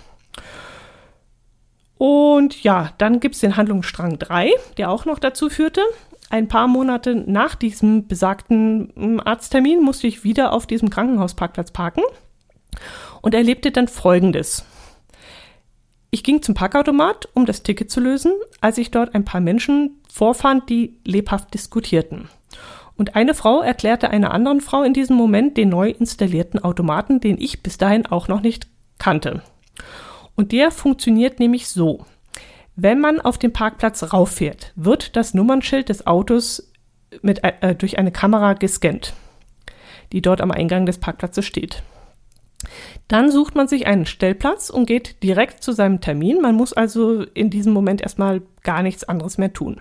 Und 1.98 2.62
ja, 2.62 2.92
dann 2.98 3.20
gibt's 3.20 3.40
den 3.40 3.56
Handlungsstrang 3.56 4.18
3, 4.18 4.50
der 4.76 4.90
auch 4.90 5.04
noch 5.04 5.18
dazu 5.18 5.48
führte. 5.48 5.80
Ein 6.28 6.48
paar 6.48 6.66
Monate 6.66 7.14
nach 7.14 7.54
diesem 7.54 8.09
besagten 8.09 8.92
hm, 8.94 9.20
Arzttermin 9.24 9.82
musste 9.82 10.06
ich 10.06 10.24
wieder 10.24 10.52
auf 10.52 10.66
diesem 10.66 10.90
Krankenhausparkplatz 10.90 11.70
parken 11.70 12.02
und 13.22 13.35
erlebte 13.35 13.70
dann 13.70 13.88
Folgendes. 13.88 14.64
Ich 16.11 16.22
ging 16.22 16.42
zum 16.42 16.54
Parkautomat, 16.54 17.28
um 17.35 17.46
das 17.46 17.62
Ticket 17.62 17.90
zu 17.90 18.00
lösen, 18.00 18.32
als 18.61 18.78
ich 18.78 18.90
dort 18.90 19.14
ein 19.14 19.24
paar 19.24 19.40
Menschen 19.40 20.00
vorfand, 20.12 20.68
die 20.68 20.98
lebhaft 21.04 21.52
diskutierten. 21.54 22.28
Und 22.96 23.14
eine 23.14 23.35
Frau 23.35 23.61
erklärte 23.61 24.11
einer 24.11 24.32
anderen 24.32 24.61
Frau 24.61 24.82
in 24.82 24.94
diesem 24.94 25.16
Moment 25.16 25.56
den 25.56 25.68
neu 25.68 25.90
installierten 25.90 26.62
Automaten, 26.62 27.20
den 27.20 27.38
ich 27.38 27.62
bis 27.62 27.76
dahin 27.76 28.06
auch 28.06 28.28
noch 28.28 28.40
nicht 28.40 28.66
kannte. 28.98 29.42
Und 30.37 30.53
der 30.53 30.70
funktioniert 30.70 31.40
nämlich 31.40 31.68
so. 31.68 32.05
Wenn 32.77 33.01
man 33.01 33.20
auf 33.20 33.38
den 33.38 33.53
Parkplatz 33.53 34.12
rauffährt, 34.12 34.72
wird 34.77 35.16
das 35.16 35.33
Nummernschild 35.33 35.88
des 35.88 36.07
Autos 36.07 36.70
mit, 37.22 37.42
äh, 37.42 37.75
durch 37.75 37.99
eine 37.99 38.12
Kamera 38.12 38.53
gescannt, 38.53 39.14
die 40.12 40.20
dort 40.20 40.42
am 40.42 40.51
Eingang 40.51 40.85
des 40.85 40.99
Parkplatzes 40.99 41.46
steht. 41.46 41.83
Dann 43.09 43.31
sucht 43.31 43.55
man 43.55 43.68
sich 43.68 43.87
einen 43.87 44.07
Stellplatz 44.07 44.70
und 44.70 44.87
geht 44.87 45.22
direkt 45.22 45.62
zu 45.62 45.72
seinem 45.72 46.01
Termin. 46.01 46.40
Man 46.40 46.55
muss 46.55 46.72
also 46.72 47.22
in 47.22 47.51
diesem 47.51 47.72
Moment 47.72 48.03
erstmal 48.03 48.42
gar 48.62 48.83
nichts 48.83 49.05
anderes 49.05 49.38
mehr 49.38 49.53
tun. 49.53 49.81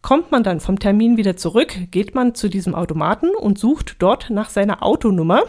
Kommt 0.00 0.30
man 0.30 0.44
dann 0.44 0.60
vom 0.60 0.78
Termin 0.78 1.16
wieder 1.16 1.36
zurück, 1.36 1.76
geht 1.90 2.14
man 2.14 2.34
zu 2.34 2.48
diesem 2.48 2.74
Automaten 2.74 3.30
und 3.30 3.58
sucht 3.58 3.96
dort 3.98 4.30
nach 4.30 4.48
seiner 4.48 4.82
Autonummer, 4.82 5.42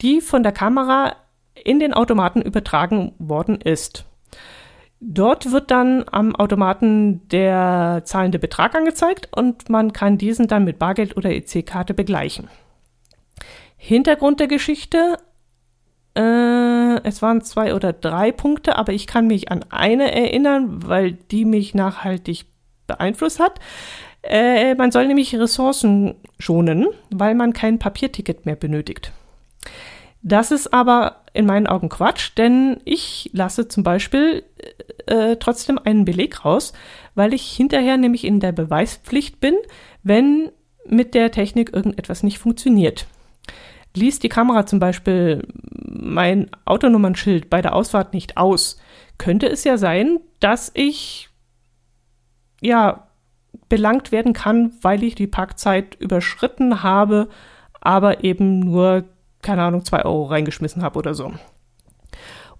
die 0.00 0.20
von 0.20 0.42
der 0.42 0.52
Kamera 0.52 1.16
in 1.64 1.78
den 1.78 1.94
Automaten 1.94 2.42
übertragen 2.42 3.12
worden 3.18 3.60
ist. 3.60 4.04
Dort 5.00 5.52
wird 5.52 5.70
dann 5.70 6.04
am 6.10 6.34
Automaten 6.34 7.28
der 7.28 8.02
zahlende 8.04 8.38
Betrag 8.38 8.74
angezeigt 8.74 9.28
und 9.36 9.68
man 9.68 9.92
kann 9.92 10.16
diesen 10.16 10.48
dann 10.48 10.64
mit 10.64 10.78
Bargeld 10.78 11.16
oder 11.16 11.30
EC-Karte 11.30 11.92
begleichen. 11.92 12.48
Hintergrund 13.76 14.40
der 14.40 14.48
Geschichte, 14.48 15.18
äh, 16.16 17.00
es 17.02 17.20
waren 17.20 17.42
zwei 17.42 17.74
oder 17.74 17.92
drei 17.92 18.32
Punkte, 18.32 18.76
aber 18.76 18.94
ich 18.94 19.06
kann 19.06 19.26
mich 19.26 19.50
an 19.50 19.64
eine 19.68 20.12
erinnern, 20.12 20.88
weil 20.88 21.12
die 21.12 21.44
mich 21.44 21.74
nachhaltig 21.74 22.46
beeinflusst 22.86 23.38
hat. 23.38 23.60
Äh, 24.22 24.74
man 24.76 24.90
soll 24.90 25.06
nämlich 25.06 25.36
Ressourcen 25.36 26.14
schonen, 26.38 26.86
weil 27.10 27.34
man 27.34 27.52
kein 27.52 27.78
Papierticket 27.78 28.46
mehr 28.46 28.56
benötigt. 28.56 29.12
Das 30.22 30.50
ist 30.50 30.72
aber 30.72 31.22
in 31.34 31.46
meinen 31.46 31.66
Augen 31.66 31.88
Quatsch, 31.88 32.32
denn 32.36 32.80
ich 32.84 33.30
lasse 33.32 33.68
zum 33.68 33.82
Beispiel 33.82 34.42
äh, 35.06 35.36
trotzdem 35.36 35.78
einen 35.78 36.04
Beleg 36.04 36.44
raus, 36.44 36.72
weil 37.14 37.34
ich 37.34 37.50
hinterher 37.52 37.96
nämlich 37.96 38.24
in 38.24 38.40
der 38.40 38.52
Beweispflicht 38.52 39.40
bin, 39.40 39.54
wenn 40.02 40.50
mit 40.86 41.14
der 41.14 41.30
Technik 41.30 41.72
irgendetwas 41.74 42.22
nicht 42.22 42.38
funktioniert. 42.38 43.06
Liest 43.94 44.22
die 44.22 44.28
Kamera 44.28 44.66
zum 44.66 44.78
Beispiel 44.78 45.46
mein 45.72 46.50
Autonummernschild 46.64 47.48
bei 47.48 47.62
der 47.62 47.74
Ausfahrt 47.74 48.12
nicht 48.12 48.36
aus, 48.36 48.78
könnte 49.18 49.48
es 49.48 49.64
ja 49.64 49.78
sein, 49.78 50.20
dass 50.40 50.70
ich 50.74 51.28
ja 52.60 53.08
belangt 53.68 54.12
werden 54.12 54.32
kann, 54.32 54.72
weil 54.82 55.02
ich 55.02 55.14
die 55.14 55.26
Parkzeit 55.26 55.94
überschritten 55.96 56.82
habe, 56.82 57.28
aber 57.80 58.24
eben 58.24 58.60
nur 58.60 59.04
keine 59.46 59.62
Ahnung, 59.62 59.84
zwei 59.84 60.04
Euro 60.04 60.24
reingeschmissen 60.24 60.82
habe 60.82 60.98
oder 60.98 61.14
so. 61.14 61.32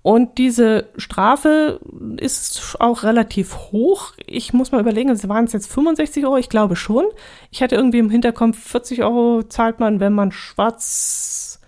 Und 0.03 0.39
diese 0.39 0.87
Strafe 0.97 1.81
ist 2.19 2.77
auch 2.79 3.03
relativ 3.03 3.57
hoch. 3.73 4.13
Ich 4.25 4.53
muss 4.53 4.71
mal 4.71 4.81
überlegen, 4.81 5.11
waren 5.29 5.47
es 5.47 5.53
jetzt 5.53 5.73
65 5.73 6.25
Euro? 6.25 6.37
Ich 6.37 6.49
glaube 6.49 6.77
schon. 6.77 7.07
Ich 7.51 7.61
hatte 7.61 7.75
irgendwie 7.75 7.99
im 7.99 8.09
Hinterkopf, 8.09 8.57
40 8.57 9.03
Euro 9.03 9.43
zahlt 9.43 9.81
man, 9.81 9.99
wenn 9.99 10.13
man 10.13 10.31
schwarz 10.31 11.61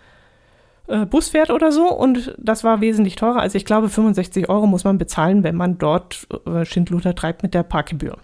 äh, 0.87 1.05
Bus 1.05 1.31
fährt 1.31 1.51
oder 1.51 1.73
so. 1.73 1.93
Und 1.93 2.33
das 2.39 2.63
war 2.63 2.81
wesentlich 2.81 3.17
teurer. 3.17 3.41
Also 3.41 3.57
ich 3.57 3.65
glaube, 3.65 3.89
65 3.89 4.49
Euro 4.49 4.69
muss 4.69 4.85
man 4.85 4.99
bezahlen, 4.99 5.43
wenn 5.43 5.57
man 5.57 5.79
dort 5.79 6.29
äh, 6.47 6.65
Schindluder 6.65 7.17
treibt 7.17 7.43
mit 7.43 7.55
der 7.55 7.65
Parkgebühr. 7.65 8.19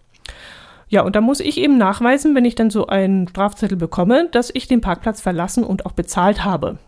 Ja, 0.88 1.02
und 1.02 1.16
da 1.16 1.20
muss 1.20 1.40
ich 1.40 1.58
eben 1.58 1.76
nachweisen, 1.76 2.36
wenn 2.36 2.44
ich 2.44 2.54
dann 2.54 2.70
so 2.70 2.86
einen 2.86 3.26
Strafzettel 3.26 3.76
bekomme, 3.76 4.28
dass 4.30 4.52
ich 4.54 4.68
den 4.68 4.80
Parkplatz 4.80 5.20
verlassen 5.20 5.64
und 5.64 5.86
auch 5.86 5.92
bezahlt 5.92 6.44
habe. 6.44 6.78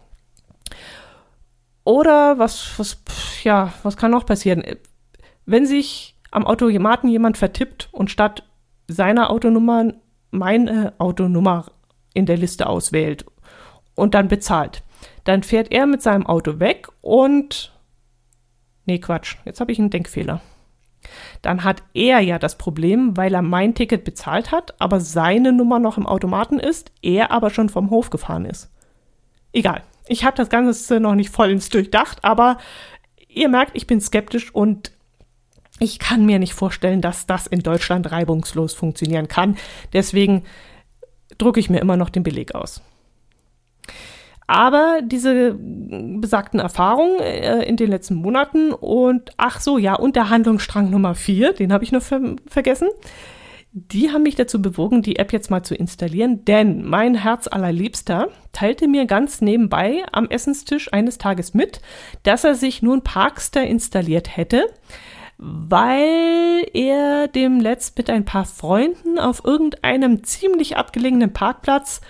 Oder 1.86 2.40
was, 2.40 2.76
was, 2.80 2.98
ja, 3.44 3.72
was 3.84 3.96
kann 3.96 4.10
noch 4.10 4.26
passieren? 4.26 4.64
Wenn 5.44 5.66
sich 5.66 6.16
am 6.32 6.44
Automaten 6.44 7.06
jemand 7.06 7.38
vertippt 7.38 7.88
und 7.92 8.10
statt 8.10 8.42
seiner 8.88 9.30
Autonummer 9.30 9.92
meine 10.32 10.94
Autonummer 10.98 11.66
in 12.12 12.26
der 12.26 12.38
Liste 12.38 12.66
auswählt 12.66 13.24
und 13.94 14.14
dann 14.14 14.26
bezahlt, 14.26 14.82
dann 15.22 15.44
fährt 15.44 15.70
er 15.70 15.86
mit 15.86 16.02
seinem 16.02 16.26
Auto 16.26 16.58
weg 16.58 16.88
und 17.02 17.72
nee, 18.86 18.98
Quatsch, 18.98 19.36
jetzt 19.44 19.60
habe 19.60 19.70
ich 19.70 19.78
einen 19.78 19.90
Denkfehler. 19.90 20.40
Dann 21.40 21.62
hat 21.62 21.84
er 21.94 22.18
ja 22.18 22.40
das 22.40 22.58
Problem, 22.58 23.16
weil 23.16 23.32
er 23.32 23.42
mein 23.42 23.76
Ticket 23.76 24.02
bezahlt 24.02 24.50
hat, 24.50 24.74
aber 24.80 24.98
seine 24.98 25.52
Nummer 25.52 25.78
noch 25.78 25.98
im 25.98 26.06
Automaten 26.06 26.58
ist, 26.58 26.90
er 27.00 27.30
aber 27.30 27.50
schon 27.50 27.68
vom 27.68 27.90
Hof 27.90 28.10
gefahren 28.10 28.44
ist. 28.44 28.72
Egal, 29.52 29.84
ich 30.08 30.24
habe 30.24 30.36
das 30.36 30.48
Ganze 30.48 31.00
noch 31.00 31.14
nicht 31.14 31.30
vollends 31.30 31.68
durchdacht, 31.68 32.24
aber 32.24 32.58
ihr 33.28 33.48
merkt, 33.48 33.72
ich 33.74 33.86
bin 33.86 34.00
skeptisch 34.00 34.54
und 34.54 34.92
ich 35.78 35.98
kann 35.98 36.24
mir 36.24 36.38
nicht 36.38 36.54
vorstellen, 36.54 37.02
dass 37.02 37.26
das 37.26 37.46
in 37.46 37.60
Deutschland 37.60 38.10
reibungslos 38.10 38.72
funktionieren 38.72 39.28
kann. 39.28 39.56
Deswegen 39.92 40.44
drucke 41.38 41.60
ich 41.60 41.68
mir 41.68 41.80
immer 41.80 41.96
noch 41.96 42.08
den 42.08 42.22
Beleg 42.22 42.54
aus. 42.54 42.80
Aber 44.46 45.00
diese 45.02 45.56
besagten 45.58 46.60
Erfahrungen 46.60 47.18
äh, 47.18 47.64
in 47.64 47.76
den 47.76 47.90
letzten 47.90 48.14
Monaten 48.14 48.72
und 48.72 49.32
ach 49.36 49.60
so, 49.60 49.76
ja, 49.76 49.94
und 49.94 50.14
der 50.14 50.30
Handlungsstrang 50.30 50.88
Nummer 50.88 51.16
vier, 51.16 51.52
den 51.52 51.72
habe 51.72 51.82
ich 51.82 51.90
noch 51.90 52.02
ver 52.02 52.36
vergessen 52.46 52.88
die 53.78 54.10
haben 54.10 54.22
mich 54.22 54.36
dazu 54.36 54.62
bewogen, 54.62 55.02
die 55.02 55.16
App 55.16 55.34
jetzt 55.34 55.50
mal 55.50 55.62
zu 55.62 55.74
installieren, 55.74 56.46
denn 56.46 56.82
mein 56.82 57.14
Herz 57.14 57.46
allerliebster 57.46 58.28
teilte 58.52 58.88
mir 58.88 59.04
ganz 59.04 59.42
nebenbei 59.42 60.02
am 60.12 60.30
Essenstisch 60.30 60.90
eines 60.94 61.18
Tages 61.18 61.52
mit, 61.52 61.82
dass 62.22 62.44
er 62.44 62.54
sich 62.54 62.80
nun 62.80 63.02
Parkster 63.02 63.66
installiert 63.66 64.34
hätte, 64.34 64.64
weil 65.36 66.66
er 66.72 67.28
dem 67.28 67.60
letzt 67.60 67.98
mit 67.98 68.08
ein 68.08 68.24
paar 68.24 68.46
Freunden 68.46 69.18
auf 69.18 69.44
irgendeinem 69.44 70.24
ziemlich 70.24 70.78
abgelegenen 70.78 71.34
Parkplatz 71.34 72.00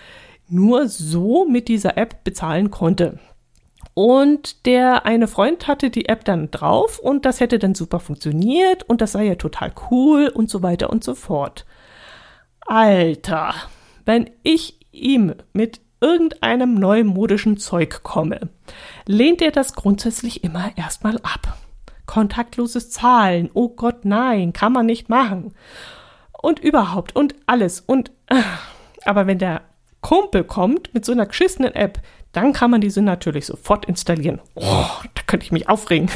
nur 0.49 0.87
so 0.87 1.47
mit 1.47 1.67
dieser 1.67 1.99
App 1.99 2.23
bezahlen 2.23 2.71
konnte. 2.71 3.19
Und 3.99 4.67
der 4.67 5.07
eine 5.07 5.27
Freund 5.27 5.69
hatte 5.69 5.89
die 5.89 6.07
App 6.11 6.23
dann 6.27 6.51
drauf 6.51 6.99
und 6.99 7.25
das 7.25 7.41
hätte 7.41 7.59
dann 7.59 7.75
super 7.75 7.99
funktioniert 7.99 8.83
und 8.83 9.01
das 9.01 9.13
sei 9.13 9.25
ja 9.25 9.37
total 9.37 9.73
cool 9.91 10.29
und 10.29 10.51
so 10.51 10.63
weiter 10.63 10.91
und 10.91 11.03
so 11.03 11.15
fort. 11.15 11.65
Alter, 12.61 13.55
wenn 14.05 14.29
ich 14.43 14.79
ihm 14.93 15.35
mit 15.55 15.81
irgendeinem 16.03 16.75
neumodischen 16.75 17.57
Zeug 17.57 18.03
komme, 18.03 18.51
lehnt 19.07 19.41
er 19.41 19.51
das 19.51 19.75
grundsätzlich 19.75 20.45
immer 20.45 20.77
erstmal 20.77 21.17
ab. 21.23 21.57
Kontaktloses 22.05 22.91
Zahlen, 22.91 23.49
oh 23.55 23.71
Gott, 23.71 24.05
nein, 24.05 24.53
kann 24.53 24.75
man 24.75 24.85
nicht 24.85 25.09
machen. 25.09 25.55
Und 26.33 26.59
überhaupt 26.59 27.17
und 27.17 27.35
alles 27.47 27.81
und 27.81 28.11
aber 29.07 29.27
wenn 29.27 29.39
der 29.39 29.63
Kumpel 30.03 30.45
kommt 30.45 30.93
mit 30.93 31.05
so 31.07 31.13
einer 31.13 31.27
geschissenen 31.27 31.75
App, 31.75 31.99
dann 32.37 32.53
kann 32.53 32.71
man 32.71 32.83
diese 32.83 33.01
natürlich 33.01 33.47
sofort 33.47 33.87
installieren. 33.87 34.41
Oh, 34.55 34.85
da 35.15 35.23
könnte 35.27 35.45
ich 35.45 35.53
mich 35.53 35.69
aufregen. 35.71 36.11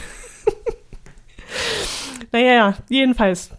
naja, 2.32 2.74
jedenfalls 2.90 3.50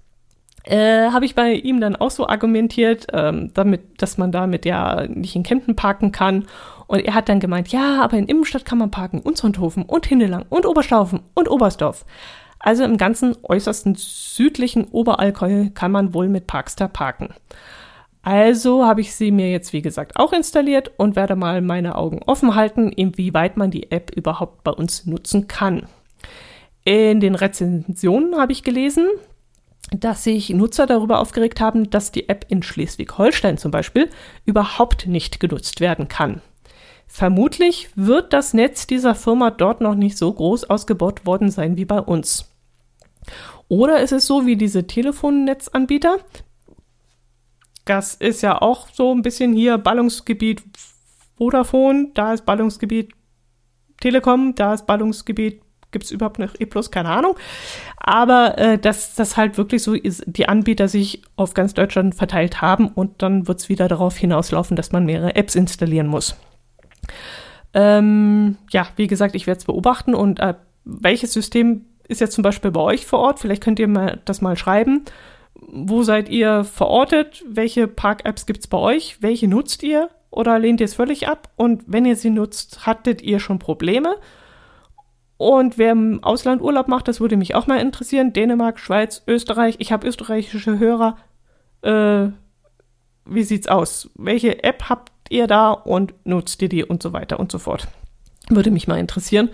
äh, 0.64 1.10
habe 1.10 1.26
ich 1.26 1.34
bei 1.34 1.54
ihm 1.54 1.82
dann 1.82 1.96
auch 1.96 2.12
so 2.12 2.28
argumentiert, 2.28 3.08
ähm, 3.14 3.52
damit, 3.56 4.02
dass 4.02 4.20
man 4.20 4.32
damit 4.32 4.66
ja 4.66 5.08
nicht 5.08 5.36
in 5.36 5.42
Kempten 5.42 5.76
parken 5.76 6.12
kann. 6.12 6.46
Und 6.86 7.00
er 7.00 7.16
hat 7.16 7.30
dann 7.30 7.40
gemeint, 7.40 7.70
ja, 7.70 8.04
aber 8.04 8.18
in 8.18 8.28
Innenstadt 8.28 8.66
kann 8.66 8.78
man 8.78 8.92
parken 8.92 9.22
und 9.22 9.38
Sonthofen 9.38 9.84
und 9.84 10.06
Hindelang 10.06 10.46
und 10.50 10.68
Oberstaufen 10.68 11.22
und 11.34 11.50
Oberstdorf. 11.50 12.06
Also 12.60 12.84
im 12.84 12.98
ganzen 12.98 13.36
äußersten 13.42 13.96
südlichen 13.96 14.86
Oberallgäu 14.86 15.70
kann 15.74 15.92
man 15.92 16.14
wohl 16.14 16.30
mit 16.30 16.46
Parkstar 16.46 16.90
parken. 16.90 17.34
Also 18.24 18.86
habe 18.86 19.02
ich 19.02 19.16
sie 19.16 19.32
mir 19.32 19.50
jetzt, 19.50 19.74
wie 19.74 19.82
gesagt, 19.82 20.18
auch 20.18 20.32
installiert 20.32 20.92
und 20.98 21.16
werde 21.16 21.36
mal 21.36 21.62
meine 21.62 21.96
Augen 21.96 22.22
offen 22.26 22.56
halten, 22.56 22.92
inwieweit 22.92 23.58
man 23.58 23.72
die 23.72 23.92
App 23.92 24.12
überhaupt 24.16 24.64
bei 24.64 24.72
uns 24.72 25.06
nutzen 25.06 25.48
kann. 25.48 25.88
In 26.84 27.20
den 27.20 27.36
Rezensionen 27.36 28.38
habe 28.38 28.52
ich 28.52 28.64
gelesen, 28.64 29.08
dass 29.92 30.24
sich 30.24 30.50
Nutzer 30.50 30.86
darüber 30.86 31.20
aufgeregt 31.20 31.60
haben, 31.60 31.90
dass 31.90 32.12
die 32.12 32.30
App 32.30 32.46
in 32.50 32.64
Schleswig-Holstein 32.64 33.58
zum 33.58 33.72
Beispiel 33.72 34.10
überhaupt 34.46 35.08
nicht 35.08 35.40
genutzt 35.40 35.80
werden 35.80 36.08
kann. 36.08 36.42
Vermutlich 37.08 37.90
wird 37.96 38.32
das 38.34 38.54
Netz 38.54 38.88
dieser 38.88 39.16
Firma 39.16 39.52
dort 39.52 39.82
noch 39.82 39.96
nicht 39.96 40.18
so 40.18 40.32
groß 40.32 40.70
ausgebaut 40.70 41.26
worden 41.26 41.50
sein 41.50 41.76
wie 41.76 41.86
bei 41.86 42.00
uns. 42.00 42.50
Oder 43.68 44.00
ist 44.00 44.14
es 44.14 44.28
so 44.28 44.46
wie 44.46 44.56
diese 44.56 44.88
Telefonnetzanbieter, 44.88 46.20
das 47.86 48.16
ist 48.16 48.42
ja 48.42 48.62
auch 48.62 48.88
so 48.94 49.14
ein 49.14 49.22
bisschen 49.22 49.54
hier 49.54 49.78
Ballungsgebiet 49.78 50.64
Vodafone, 51.38 52.12
da 52.14 52.34
ist 52.34 52.46
Ballungsgebiet 52.46 53.14
Telekom, 54.00 54.56
da 54.56 54.74
ist 54.74 54.86
Ballungsgebiet, 54.86 55.62
gibt 55.92 56.06
es 56.06 56.12
überhaupt 56.12 56.40
noch 56.40 56.54
E+, 56.60 56.66
keine 56.66 57.10
Ahnung. 57.10 57.36
Aber 57.98 58.58
äh, 58.58 58.78
dass 58.78 59.16
das 59.16 59.38
halt 59.38 59.58
wirklich 59.58 59.84
so 59.84 59.94
ist, 59.94 60.24
die 60.26 60.48
Anbieter 60.48 60.88
sich 60.88 61.22
auf 61.36 61.54
ganz 61.54 61.74
Deutschland 61.74 62.16
verteilt 62.16 62.62
haben 62.62 62.88
und 62.88 63.22
dann 63.22 63.48
wird 63.48 63.60
es 63.60 63.70
wieder 63.70 63.88
darauf 63.88 64.18
hinauslaufen, 64.18 64.76
dass 64.76 64.92
man 64.92 65.06
mehrere 65.06 65.36
Apps 65.36 65.56
installieren 65.56 66.08
muss. 66.08 66.36
Ähm, 67.74 68.58
ja, 68.72 68.88
wie 68.96 69.08
gesagt, 69.08 69.36
ich 69.36 69.48
werde 69.48 69.60
es 69.60 69.66
beobachten 69.66 70.14
und 70.14 70.40
äh, 70.40 70.56
welches 70.84 71.34
System 71.34 71.86
ist 72.08 72.22
jetzt 72.22 72.34
zum 72.34 72.42
Beispiel 72.42 72.72
bei 72.72 72.82
euch 72.82 73.06
vor 73.06 73.20
Ort? 73.20 73.40
Vielleicht 73.40 73.64
könnt 73.64 73.80
ihr 73.80 73.88
mal 73.88 74.20
das 74.26 74.42
mal 74.42 74.58
schreiben 74.58 75.06
wo 75.62 76.04
seid 76.04 76.30
ihr 76.30 76.64
verortet? 76.64 77.44
Welche 77.48 77.88
Park-Apps 77.88 78.46
gibt 78.46 78.62
es 78.62 78.68
bei 78.68 78.78
euch? 78.78 79.22
Welche 79.22 79.48
nutzt 79.48 79.84
ihr? 79.84 80.10
Oder 80.30 80.60
lehnt 80.60 80.80
ihr 80.80 80.86
es 80.86 80.96
völlig 80.96 81.28
ab? 81.28 81.50
Und 81.56 81.84
wenn 81.88 82.06
ihr 82.06 82.16
sie 82.16 82.30
nutzt, 82.30 82.86
hattet 82.86 83.22
ihr 83.22 83.40
schon 83.40 83.60
Probleme? 83.60 84.16
Und 85.38 85.78
wer 85.78 85.92
im 85.92 86.24
Ausland 86.24 86.62
Urlaub 86.62 86.88
macht, 86.88 87.08
das 87.08 87.20
würde 87.20 87.36
mich 87.36 87.56
auch 87.56 87.68
mal 87.68 87.80
interessieren. 87.80 88.32
Dänemark, 88.32 88.80
Schweiz, 88.80 89.24
Österreich. 89.28 89.76
Ich 89.80 89.92
habe 89.92 90.08
österreichische 90.08 90.80
Hörer. 90.80 91.18
Äh, 91.82 92.30
wie 93.26 93.44
sieht's 93.44 93.68
aus? 93.68 94.10
Welche 94.16 94.64
App 94.64 94.90
habt 94.90 95.12
ihr 95.30 95.48
da 95.48 95.72
und 95.72 96.14
nutzt 96.26 96.62
ihr 96.62 96.70
die 96.70 96.84
und 96.84 97.02
so 97.02 97.14
weiter 97.14 97.40
und 97.40 97.52
so 97.52 97.60
fort? 97.60 97.88
Würde 98.50 98.72
mich 98.72 98.88
mal 98.88 99.00
interessieren, 99.00 99.50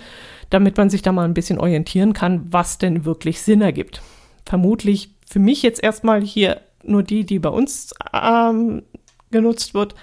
damit 0.50 0.78
man 0.78 0.90
sich 0.90 1.02
da 1.02 1.12
mal 1.12 1.26
ein 1.26 1.34
bisschen 1.34 1.60
orientieren 1.60 2.14
kann, 2.14 2.52
was 2.52 2.78
denn 2.78 3.06
wirklich 3.06 3.42
Sinn 3.42 3.62
ergibt. 3.62 4.02
Vermutlich 4.46 5.17
für 5.30 5.40
mich 5.40 5.62
jetzt 5.62 5.84
erstmal 5.84 6.22
hier 6.22 6.62
nur 6.84 7.04
die, 7.04 7.26
die 7.26 7.40
bei 7.40 7.50
uns 7.50 7.94
ähm, 8.14 8.84
genutzt 9.32 9.74
wird. 9.74 9.96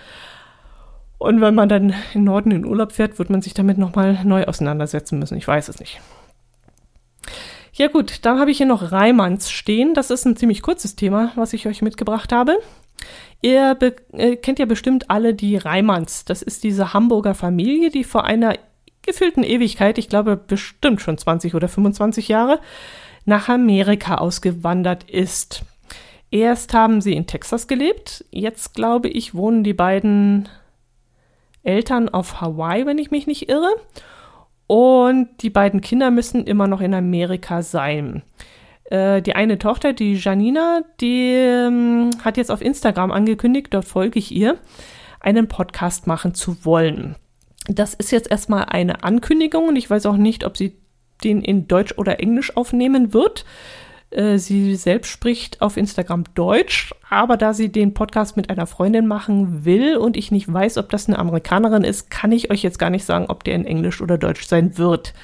Und 1.18 1.40
wenn 1.40 1.54
man 1.54 1.68
dann 1.68 1.94
im 2.12 2.24
Norden 2.24 2.50
in 2.50 2.66
Urlaub 2.66 2.92
fährt, 2.92 3.18
wird 3.18 3.30
man 3.30 3.40
sich 3.40 3.54
damit 3.54 3.78
nochmal 3.78 4.20
neu 4.24 4.44
auseinandersetzen 4.44 5.18
müssen. 5.18 5.38
Ich 5.38 5.48
weiß 5.48 5.68
es 5.68 5.80
nicht. 5.80 6.00
Ja 7.72 7.88
gut, 7.88 8.24
dann 8.24 8.38
habe 8.38 8.50
ich 8.50 8.58
hier 8.58 8.66
noch 8.66 8.92
Reimanns 8.92 9.50
stehen. 9.50 9.94
Das 9.94 10.10
ist 10.10 10.26
ein 10.26 10.37
ziemlich 10.37 10.62
kurzes 10.62 10.96
Thema, 10.96 11.32
was 11.34 11.52
ich 11.54 11.66
euch 11.66 11.82
mitgebracht 11.82 12.30
habe. 12.32 12.58
Ihr 13.42 13.76
äh, 14.12 14.37
kennt 14.37 14.58
ja 14.58 14.66
bestimmt 14.66 15.10
alle 15.10 15.34
die 15.34 15.56
Reimanns. 15.56 16.24
Das 16.24 16.42
ist 16.42 16.62
diese 16.62 16.92
Hamburger 16.92 17.34
Familie, 17.34 17.90
die 17.90 18.04
vor 18.04 18.24
einer 18.24 18.54
gefühlten 19.02 19.42
Ewigkeit, 19.42 19.98
ich 19.98 20.08
glaube 20.08 20.37
bestimmt 20.37 21.00
schon 21.00 21.18
20 21.18 21.54
oder 21.54 21.68
25 21.68 22.28
Jahre, 22.28 22.60
nach 23.24 23.48
Amerika 23.48 24.16
ausgewandert 24.16 25.04
ist. 25.04 25.64
Erst 26.30 26.74
haben 26.74 27.00
sie 27.00 27.14
in 27.14 27.26
Texas 27.26 27.68
gelebt, 27.68 28.24
jetzt 28.30 28.74
glaube 28.74 29.08
ich, 29.08 29.34
wohnen 29.34 29.62
die 29.62 29.74
beiden 29.74 30.48
Eltern 31.62 32.08
auf 32.08 32.40
Hawaii, 32.40 32.87
wenn 32.87 32.98
ich 32.98 33.10
mich 33.10 33.26
nicht 33.26 33.48
irre. 33.48 33.70
Und 34.66 35.28
die 35.42 35.50
beiden 35.50 35.80
Kinder 35.80 36.10
müssen 36.10 36.44
immer 36.44 36.66
noch 36.66 36.80
in 36.80 36.94
Amerika 36.94 37.62
sein. 37.62 38.22
Äh, 38.84 39.22
die 39.22 39.34
eine 39.34 39.58
Tochter, 39.58 39.92
die 39.92 40.14
Janina, 40.14 40.82
die 41.00 41.32
ähm, 41.32 42.10
hat 42.24 42.37
jetzt 42.37 42.50
auf 42.50 42.60
Instagram 42.60 43.10
angekündigt, 43.10 43.68
dort 43.70 43.84
folge 43.84 44.18
ich 44.18 44.32
ihr, 44.32 44.58
einen 45.20 45.48
Podcast 45.48 46.06
machen 46.06 46.34
zu 46.34 46.64
wollen. 46.64 47.16
Das 47.66 47.94
ist 47.94 48.12
jetzt 48.12 48.30
erstmal 48.30 48.66
eine 48.66 49.04
Ankündigung 49.04 49.68
und 49.68 49.76
ich 49.76 49.88
weiß 49.88 50.04
auch 50.06 50.16
nicht, 50.16 50.44
ob 50.44 50.56
sie 50.56 50.76
den 51.24 51.42
in 51.42 51.66
Deutsch 51.66 51.94
oder 51.96 52.20
Englisch 52.20 52.56
aufnehmen 52.56 53.12
wird. 53.12 53.44
Äh, 54.10 54.38
sie 54.38 54.76
selbst 54.76 55.10
spricht 55.10 55.60
auf 55.60 55.76
Instagram 55.76 56.24
Deutsch, 56.34 56.94
aber 57.10 57.37
da 57.37 57.52
sie 57.52 57.70
den 57.70 57.94
Podcast 57.94 58.37
mit 58.37 58.48
einer 58.50 58.66
Freundin 58.66 59.06
machen 59.06 59.64
will 59.64 59.96
und 59.96 60.16
ich 60.16 60.30
nicht 60.30 60.52
weiß, 60.52 60.78
ob 60.78 60.88
das 60.90 61.08
eine 61.08 61.18
Amerikanerin 61.18 61.82
ist, 61.82 62.10
kann 62.10 62.30
ich 62.30 62.50
euch 62.50 62.62
jetzt 62.62 62.78
gar 62.78 62.90
nicht 62.90 63.04
sagen, 63.04 63.26
ob 63.28 63.42
der 63.44 63.54
in 63.54 63.66
Englisch 63.66 64.00
oder 64.00 64.16
Deutsch 64.18 64.46
sein 64.46 64.78
wird. 64.78 65.14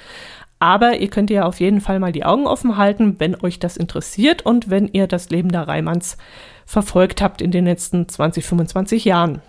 Aber 0.58 0.98
ihr 0.98 1.08
könnt 1.08 1.30
ja 1.30 1.44
auf 1.44 1.60
jeden 1.60 1.80
Fall 1.80 2.00
mal 2.00 2.12
die 2.12 2.24
Augen 2.24 2.46
offen 2.46 2.76
halten, 2.76 3.16
wenn 3.18 3.40
euch 3.40 3.58
das 3.58 3.76
interessiert 3.76 4.44
und 4.44 4.68
wenn 4.68 4.88
ihr 4.88 5.06
das 5.06 5.30
Leben 5.30 5.50
der 5.50 5.68
Reimanns 5.68 6.18
verfolgt 6.66 7.22
habt 7.22 7.40
in 7.40 7.50
den 7.50 7.64
letzten 7.64 8.08
20, 8.08 8.44
25 8.44 9.04
Jahren. 9.04 9.40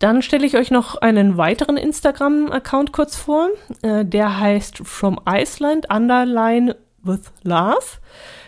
Dann 0.00 0.22
stelle 0.22 0.46
ich 0.46 0.56
euch 0.56 0.70
noch 0.70 0.96
einen 0.96 1.36
weiteren 1.36 1.76
Instagram-Account 1.76 2.90
kurz 2.90 3.16
vor. 3.16 3.50
Äh, 3.82 4.06
der 4.06 4.40
heißt 4.40 4.78
From 4.78 5.20
Iceland 5.28 5.90
Underline 5.90 6.74
with 7.02 7.30
Love. 7.42 8.00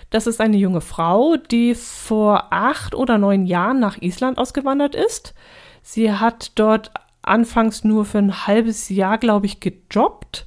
Das 0.08 0.26
ist 0.26 0.40
eine 0.40 0.56
junge 0.56 0.80
Frau, 0.80 1.36
die 1.36 1.74
vor 1.74 2.46
acht 2.50 2.94
oder 2.94 3.18
neun 3.18 3.44
Jahren 3.44 3.80
nach 3.80 4.00
Island 4.00 4.38
ausgewandert 4.38 4.94
ist. 4.94 5.34
Sie 5.82 6.10
hat 6.10 6.52
dort 6.54 6.90
anfangs 7.20 7.84
nur 7.84 8.06
für 8.06 8.18
ein 8.18 8.46
halbes 8.46 8.88
Jahr, 8.88 9.18
glaube 9.18 9.44
ich, 9.44 9.60
gejobbt. 9.60 10.46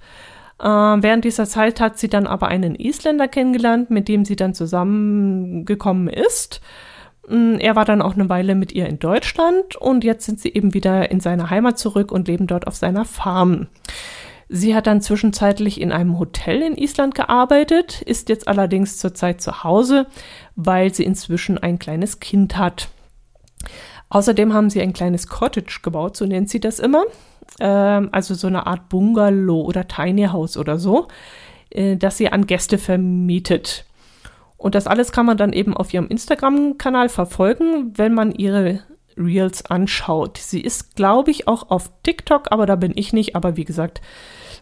Äh, 0.59 0.65
während 0.65 1.23
dieser 1.23 1.45
Zeit 1.45 1.79
hat 1.79 1.99
sie 1.99 2.09
dann 2.09 2.25
aber 2.25 2.47
einen 2.47 2.73
Isländer 2.73 3.27
kennengelernt, 3.27 3.91
mit 3.91 4.07
dem 4.07 4.25
sie 4.25 4.35
dann 4.35 4.55
zusammengekommen 4.55 6.07
ist. 6.07 6.61
Mm, 7.27 7.55
er 7.59 7.75
war 7.75 7.85
dann 7.85 8.01
auch 8.01 8.13
eine 8.13 8.29
Weile 8.29 8.55
mit 8.55 8.71
ihr 8.71 8.87
in 8.87 8.99
Deutschland 8.99 9.75
und 9.75 10.03
jetzt 10.03 10.25
sind 10.25 10.39
sie 10.39 10.53
eben 10.53 10.73
wieder 10.73 11.11
in 11.11 11.19
seiner 11.19 11.49
Heimat 11.49 11.79
zurück 11.79 12.11
und 12.11 12.27
leben 12.27 12.47
dort 12.47 12.67
auf 12.67 12.75
seiner 12.75 13.05
Farm. 13.05 13.67
Sie 14.47 14.75
hat 14.75 14.85
dann 14.85 15.01
zwischenzeitlich 15.01 15.81
in 15.81 15.91
einem 15.91 16.19
Hotel 16.19 16.61
in 16.61 16.77
Island 16.77 17.15
gearbeitet, 17.15 18.01
ist 18.03 18.29
jetzt 18.29 18.47
allerdings 18.47 18.97
zurzeit 18.99 19.41
zu 19.41 19.63
Hause, 19.63 20.05
weil 20.55 20.93
sie 20.93 21.03
inzwischen 21.03 21.57
ein 21.57 21.79
kleines 21.79 22.19
Kind 22.19 22.57
hat. 22.57 22.89
Außerdem 24.09 24.53
haben 24.53 24.69
sie 24.69 24.81
ein 24.81 24.93
kleines 24.93 25.27
Cottage 25.27 25.79
gebaut, 25.81 26.15
so 26.15 26.25
nennt 26.25 26.49
sie 26.49 26.59
das 26.59 26.79
immer. 26.79 27.05
Ähm, 27.59 28.09
also 28.11 28.35
so 28.35 28.45
eine 28.45 28.67
Art 28.67 28.87
Bungalow 28.89 29.61
oder 29.61 29.87
Tiny 29.87 30.25
House 30.25 30.57
oder 30.57 30.77
so, 30.77 31.07
äh, 31.71 31.97
das 31.97 32.17
sie 32.17 32.31
an 32.31 32.45
Gäste 32.45 32.77
vermietet. 32.77 33.85
Und 34.65 34.73
das 34.73 34.87
alles 34.87 35.11
kann 35.11 35.27
man 35.27 35.37
dann 35.37 35.53
eben 35.53 35.77
auf 35.77 35.93
ihrem 35.93 36.07
Instagram-Kanal 36.07 37.07
verfolgen, 37.09 37.93
wenn 37.97 38.15
man 38.15 38.31
ihre 38.31 38.79
Reels 39.15 39.63
anschaut. 39.67 40.39
Sie 40.39 40.59
ist, 40.59 40.95
glaube 40.95 41.29
ich, 41.29 41.47
auch 41.47 41.69
auf 41.69 41.91
TikTok, 42.01 42.51
aber 42.51 42.65
da 42.65 42.75
bin 42.75 42.91
ich 42.95 43.13
nicht. 43.13 43.35
Aber 43.35 43.57
wie 43.57 43.63
gesagt, 43.63 44.01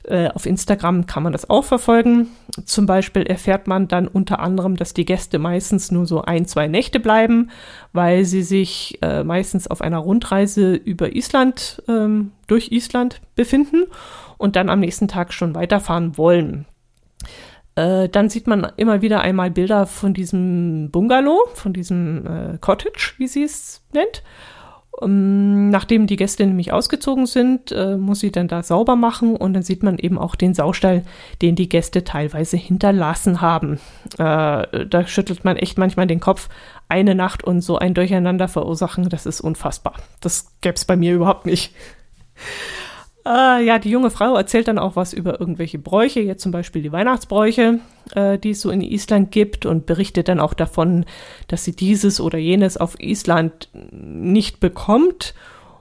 äh, 0.03 0.27
auf 0.27 0.45
Instagram 0.45 1.05
kann 1.05 1.23
man 1.23 1.31
das 1.31 1.49
auch 1.49 1.63
verfolgen. 1.63 2.27
Zum 2.65 2.85
Beispiel 2.85 3.23
erfährt 3.23 3.67
man 3.67 3.87
dann 3.87 4.09
unter 4.09 4.41
anderem, 4.41 4.75
dass 4.75 4.93
die 4.93 5.05
Gäste 5.05 5.39
meistens 5.39 5.89
nur 5.89 6.05
so 6.05 6.21
ein, 6.21 6.45
zwei 6.47 6.67
Nächte 6.67 6.99
bleiben, 6.99 7.49
weil 7.93 8.25
sie 8.25 8.43
sich 8.43 8.99
äh, 9.01 9.23
meistens 9.23 9.69
auf 9.69 9.79
einer 9.79 9.99
Rundreise 9.99 10.73
über 10.73 11.15
Island, 11.15 11.81
ähm, 11.87 12.33
durch 12.47 12.73
Island 12.73 13.21
befinden 13.37 13.85
und 14.37 14.57
dann 14.57 14.67
am 14.67 14.81
nächsten 14.81 15.07
Tag 15.07 15.31
schon 15.31 15.55
weiterfahren 15.55 16.17
wollen. 16.17 16.65
Äh, 17.75 18.09
dann 18.09 18.29
sieht 18.29 18.47
man 18.47 18.71
immer 18.77 19.01
wieder 19.01 19.21
einmal 19.21 19.51
Bilder 19.51 19.87
von 19.87 20.13
diesem 20.13 20.91
Bungalow, 20.91 21.47
von 21.55 21.73
diesem 21.73 22.25
äh, 22.25 22.57
Cottage, 22.59 23.13
wie 23.17 23.27
sie 23.27 23.43
es 23.43 23.81
nennt. 23.93 24.23
Um, 24.91 25.09
ähm, 25.09 25.69
nachdem 25.69 26.05
die 26.05 26.17
Gäste 26.17 26.45
nämlich 26.45 26.71
ausgezogen 26.71 27.25
sind, 27.25 27.71
äh, 27.71 27.97
muss 27.97 28.19
sie 28.19 28.31
dann 28.31 28.47
da 28.47 28.61
sauber 28.61 28.95
machen 28.95 29.35
und 29.35 29.53
dann 29.53 29.63
sieht 29.63 29.81
man 29.81 29.97
eben 29.97 30.19
auch 30.19 30.35
den 30.35 30.53
Saustall, 30.53 31.03
den 31.41 31.55
die 31.55 31.67
Gäste 31.67 32.03
teilweise 32.03 32.57
hinterlassen 32.57 33.41
haben. 33.41 33.79
Äh, 34.19 34.85
da 34.85 35.07
schüttelt 35.07 35.45
man 35.45 35.57
echt 35.57 35.79
manchmal 35.79 36.05
den 36.05 36.19
Kopf. 36.19 36.47
Eine 36.89 37.15
Nacht 37.15 37.43
und 37.43 37.61
so 37.61 37.79
ein 37.79 37.95
Durcheinander 37.95 38.47
verursachen, 38.47 39.09
das 39.09 39.25
ist 39.25 39.41
unfassbar. 39.41 39.95
Das 40.21 40.53
gäbe 40.61 40.75
es 40.75 40.85
bei 40.85 40.95
mir 40.95 41.15
überhaupt 41.15 41.47
nicht. 41.47 41.73
Äh, 43.25 43.63
ja, 43.63 43.79
die 43.79 43.89
junge 43.89 44.09
Frau 44.09 44.35
erzählt 44.35 44.67
dann 44.67 44.77
auch 44.77 44.95
was 44.95 45.13
über 45.13 45.39
irgendwelche 45.39 45.79
Bräuche, 45.79 46.19
jetzt 46.19 46.43
zum 46.43 46.51
Beispiel 46.51 46.81
die 46.81 46.91
Weihnachtsbräuche, 46.91 47.79
äh, 48.15 48.37
die 48.37 48.49
es 48.49 48.61
so 48.61 48.69
in 48.69 48.81
Island 48.81 49.31
gibt 49.31 49.65
und 49.65 49.85
berichtet 49.85 50.27
dann 50.27 50.41
auch 50.41 50.53
davon, 50.53 51.05
dass 51.47 51.63
sie 51.63 51.73
dieses 51.73 52.19
oder 52.19 52.37
jenes 52.37 52.75
auf 52.75 52.99
Island 52.99 53.69
nicht 53.71 54.59
bekommt 54.59 55.33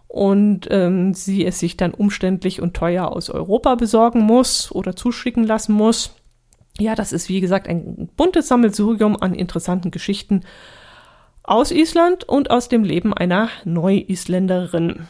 und 0.07 0.69
ähm, 0.71 1.15
sie 1.15 1.45
es 1.45 1.59
sich 1.59 1.77
dann 1.77 1.95
umständlich 1.95 2.63
und 2.63 2.75
teuer 2.75 3.09
aus 3.09 3.29
Europa 3.29 3.75
besorgen 3.75 4.21
muss 4.21 4.71
oder 4.71 4.95
zuschicken 4.95 5.45
lassen 5.45 5.73
muss. 5.73 6.15
Ja, 6.79 6.95
das 6.95 7.13
ist 7.13 7.29
wie 7.29 7.41
gesagt 7.41 7.67
ein 7.67 8.09
buntes 8.17 8.47
Sammelsurium 8.47 9.17
an 9.21 9.35
interessanten 9.35 9.91
Geschichten 9.91 10.43
aus 11.43 11.73
Island 11.73 12.23
und 12.25 12.51
aus 12.51 12.69
dem 12.69 12.85
Leben 12.85 13.13
einer 13.13 13.49
Neu-Isländerin. 13.65 15.09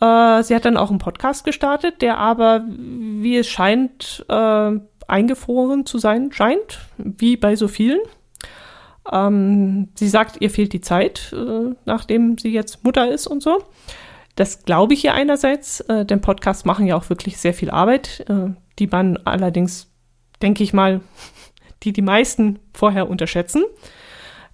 Äh, 0.00 0.42
sie 0.42 0.54
hat 0.54 0.64
dann 0.64 0.76
auch 0.76 0.90
einen 0.90 0.98
Podcast 0.98 1.44
gestartet, 1.44 2.02
der 2.02 2.18
aber, 2.18 2.64
wie 2.68 3.36
es 3.36 3.48
scheint, 3.48 4.24
äh, 4.28 4.72
eingefroren 5.08 5.86
zu 5.86 5.98
sein 5.98 6.30
scheint, 6.32 6.80
wie 6.98 7.36
bei 7.36 7.56
so 7.56 7.66
vielen. 7.66 8.00
Ähm, 9.10 9.88
sie 9.94 10.08
sagt, 10.08 10.40
ihr 10.40 10.50
fehlt 10.50 10.72
die 10.72 10.80
Zeit, 10.80 11.32
äh, 11.32 11.74
nachdem 11.84 12.38
sie 12.38 12.52
jetzt 12.52 12.84
Mutter 12.84 13.10
ist 13.10 13.26
und 13.26 13.42
so. 13.42 13.64
Das 14.36 14.64
glaube 14.64 14.94
ich 14.94 15.04
ihr 15.04 15.14
einerseits, 15.14 15.80
äh, 15.80 16.04
denn 16.04 16.20
Podcasts 16.20 16.64
machen 16.64 16.86
ja 16.86 16.96
auch 16.96 17.08
wirklich 17.10 17.38
sehr 17.38 17.54
viel 17.54 17.70
Arbeit, 17.70 18.24
äh, 18.28 18.50
die 18.78 18.86
man 18.86 19.16
allerdings, 19.24 19.90
denke 20.42 20.62
ich 20.62 20.72
mal, 20.72 21.00
die 21.82 21.92
die 21.92 22.02
meisten 22.02 22.58
vorher 22.74 23.08
unterschätzen. 23.08 23.64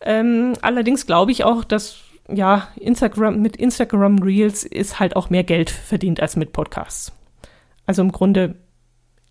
Ähm, 0.01 0.55
allerdings 0.63 1.07
glaube 1.07 1.33
ich 1.33 1.45
auch, 1.45 1.65
dass 1.65 2.04
ja, 2.29 2.69
Instagram, 2.77 3.41
mit 3.41 3.57
Instagram 3.57 4.19
Reels 4.19 4.65
ist 4.65 4.99
halt 4.99 5.17
auch 5.17 5.31
mehr 5.31 5.45
Geld 5.45 5.71
verdient 5.71 6.21
als 6.21 6.37
mit 6.37 6.53
Podcasts. 6.53 7.13
Also 7.87 8.03
im 8.03 8.13
Grunde 8.13 8.57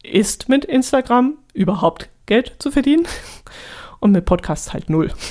ist 0.03 0.49
mit 0.49 0.65
Instagram 0.65 1.37
überhaupt 1.53 2.09
Geld 2.25 2.55
zu 2.59 2.71
verdienen 2.71 3.07
und 3.99 4.11
mit 4.11 4.25
Podcasts 4.25 4.73
halt 4.73 4.89
null. 4.89 5.11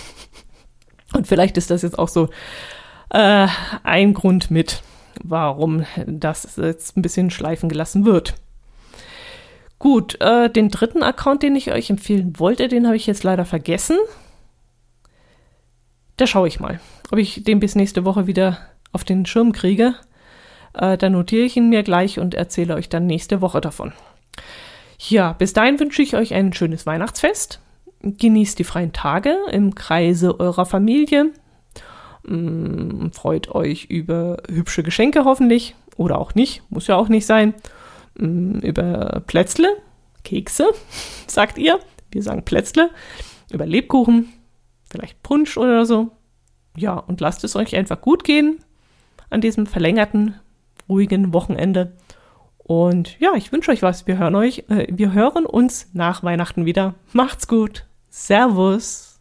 Und 1.14 1.26
vielleicht 1.26 1.58
ist 1.58 1.70
das 1.70 1.82
jetzt 1.82 1.98
auch 1.98 2.08
so 2.08 2.30
äh, 3.10 3.46
ein 3.82 4.14
Grund 4.14 4.50
mit, 4.50 4.82
warum 5.22 5.84
das 6.06 6.56
jetzt 6.56 6.96
ein 6.96 7.02
bisschen 7.02 7.30
schleifen 7.30 7.68
gelassen 7.68 8.06
wird. 8.06 8.34
Gut, 9.78 10.18
äh, 10.22 10.48
den 10.48 10.70
dritten 10.70 11.02
Account, 11.02 11.42
den 11.42 11.54
ich 11.54 11.70
euch 11.70 11.90
empfehlen 11.90 12.38
wollte, 12.38 12.68
den 12.68 12.86
habe 12.86 12.96
ich 12.96 13.06
jetzt 13.06 13.24
leider 13.24 13.44
vergessen. 13.44 13.98
Da 16.16 16.26
schaue 16.26 16.48
ich 16.48 16.60
mal, 16.60 16.80
ob 17.10 17.18
ich 17.18 17.42
den 17.44 17.60
bis 17.60 17.74
nächste 17.74 18.04
Woche 18.04 18.26
wieder 18.26 18.58
auf 18.92 19.04
den 19.04 19.26
Schirm 19.26 19.52
kriege. 19.52 19.94
Äh, 20.74 20.96
dann 20.98 21.12
notiere 21.12 21.44
ich 21.44 21.56
ihn 21.56 21.68
mir 21.68 21.82
gleich 21.82 22.18
und 22.18 22.34
erzähle 22.34 22.74
euch 22.74 22.88
dann 22.88 23.06
nächste 23.06 23.40
Woche 23.40 23.60
davon. 23.60 23.92
Ja, 24.98 25.32
bis 25.32 25.52
dahin 25.52 25.80
wünsche 25.80 26.02
ich 26.02 26.14
euch 26.14 26.34
ein 26.34 26.52
schönes 26.52 26.86
Weihnachtsfest. 26.86 27.60
Genießt 28.02 28.58
die 28.58 28.64
freien 28.64 28.92
Tage 28.92 29.36
im 29.50 29.74
Kreise 29.74 30.38
eurer 30.38 30.66
Familie. 30.66 31.32
Mm, 32.24 33.10
freut 33.10 33.48
euch 33.48 33.86
über 33.86 34.38
hübsche 34.48 34.82
Geschenke 34.82 35.24
hoffentlich. 35.24 35.74
Oder 35.96 36.18
auch 36.18 36.34
nicht, 36.34 36.62
muss 36.70 36.86
ja 36.86 36.96
auch 36.96 37.08
nicht 37.08 37.26
sein. 37.26 37.54
Mm, 38.16 38.58
über 38.58 39.22
Plätzle, 39.26 39.68
Kekse, 40.24 40.68
sagt 41.26 41.58
ihr. 41.58 41.78
Wir 42.10 42.22
sagen 42.22 42.44
Plätzle. 42.44 42.90
Über 43.50 43.66
Lebkuchen, 43.66 44.32
vielleicht 44.92 45.22
Punsch 45.22 45.56
oder 45.56 45.84
so. 45.84 46.12
Ja, 46.76 46.94
und 46.94 47.20
lasst 47.20 47.42
es 47.42 47.56
euch 47.56 47.74
einfach 47.74 48.00
gut 48.00 48.22
gehen 48.22 48.58
an 49.30 49.40
diesem 49.40 49.66
verlängerten, 49.66 50.36
ruhigen 50.88 51.32
Wochenende. 51.32 51.96
Und 52.58 53.18
ja, 53.18 53.32
ich 53.34 53.50
wünsche 53.50 53.70
euch 53.70 53.82
was. 53.82 54.06
Wir 54.06 54.18
hören 54.18 54.34
euch, 54.34 54.64
äh, 54.68 54.86
wir 54.90 55.12
hören 55.12 55.46
uns 55.46 55.88
nach 55.94 56.22
Weihnachten 56.22 56.64
wieder. 56.64 56.94
Macht's 57.12 57.48
gut. 57.48 57.86
Servus. 58.08 59.11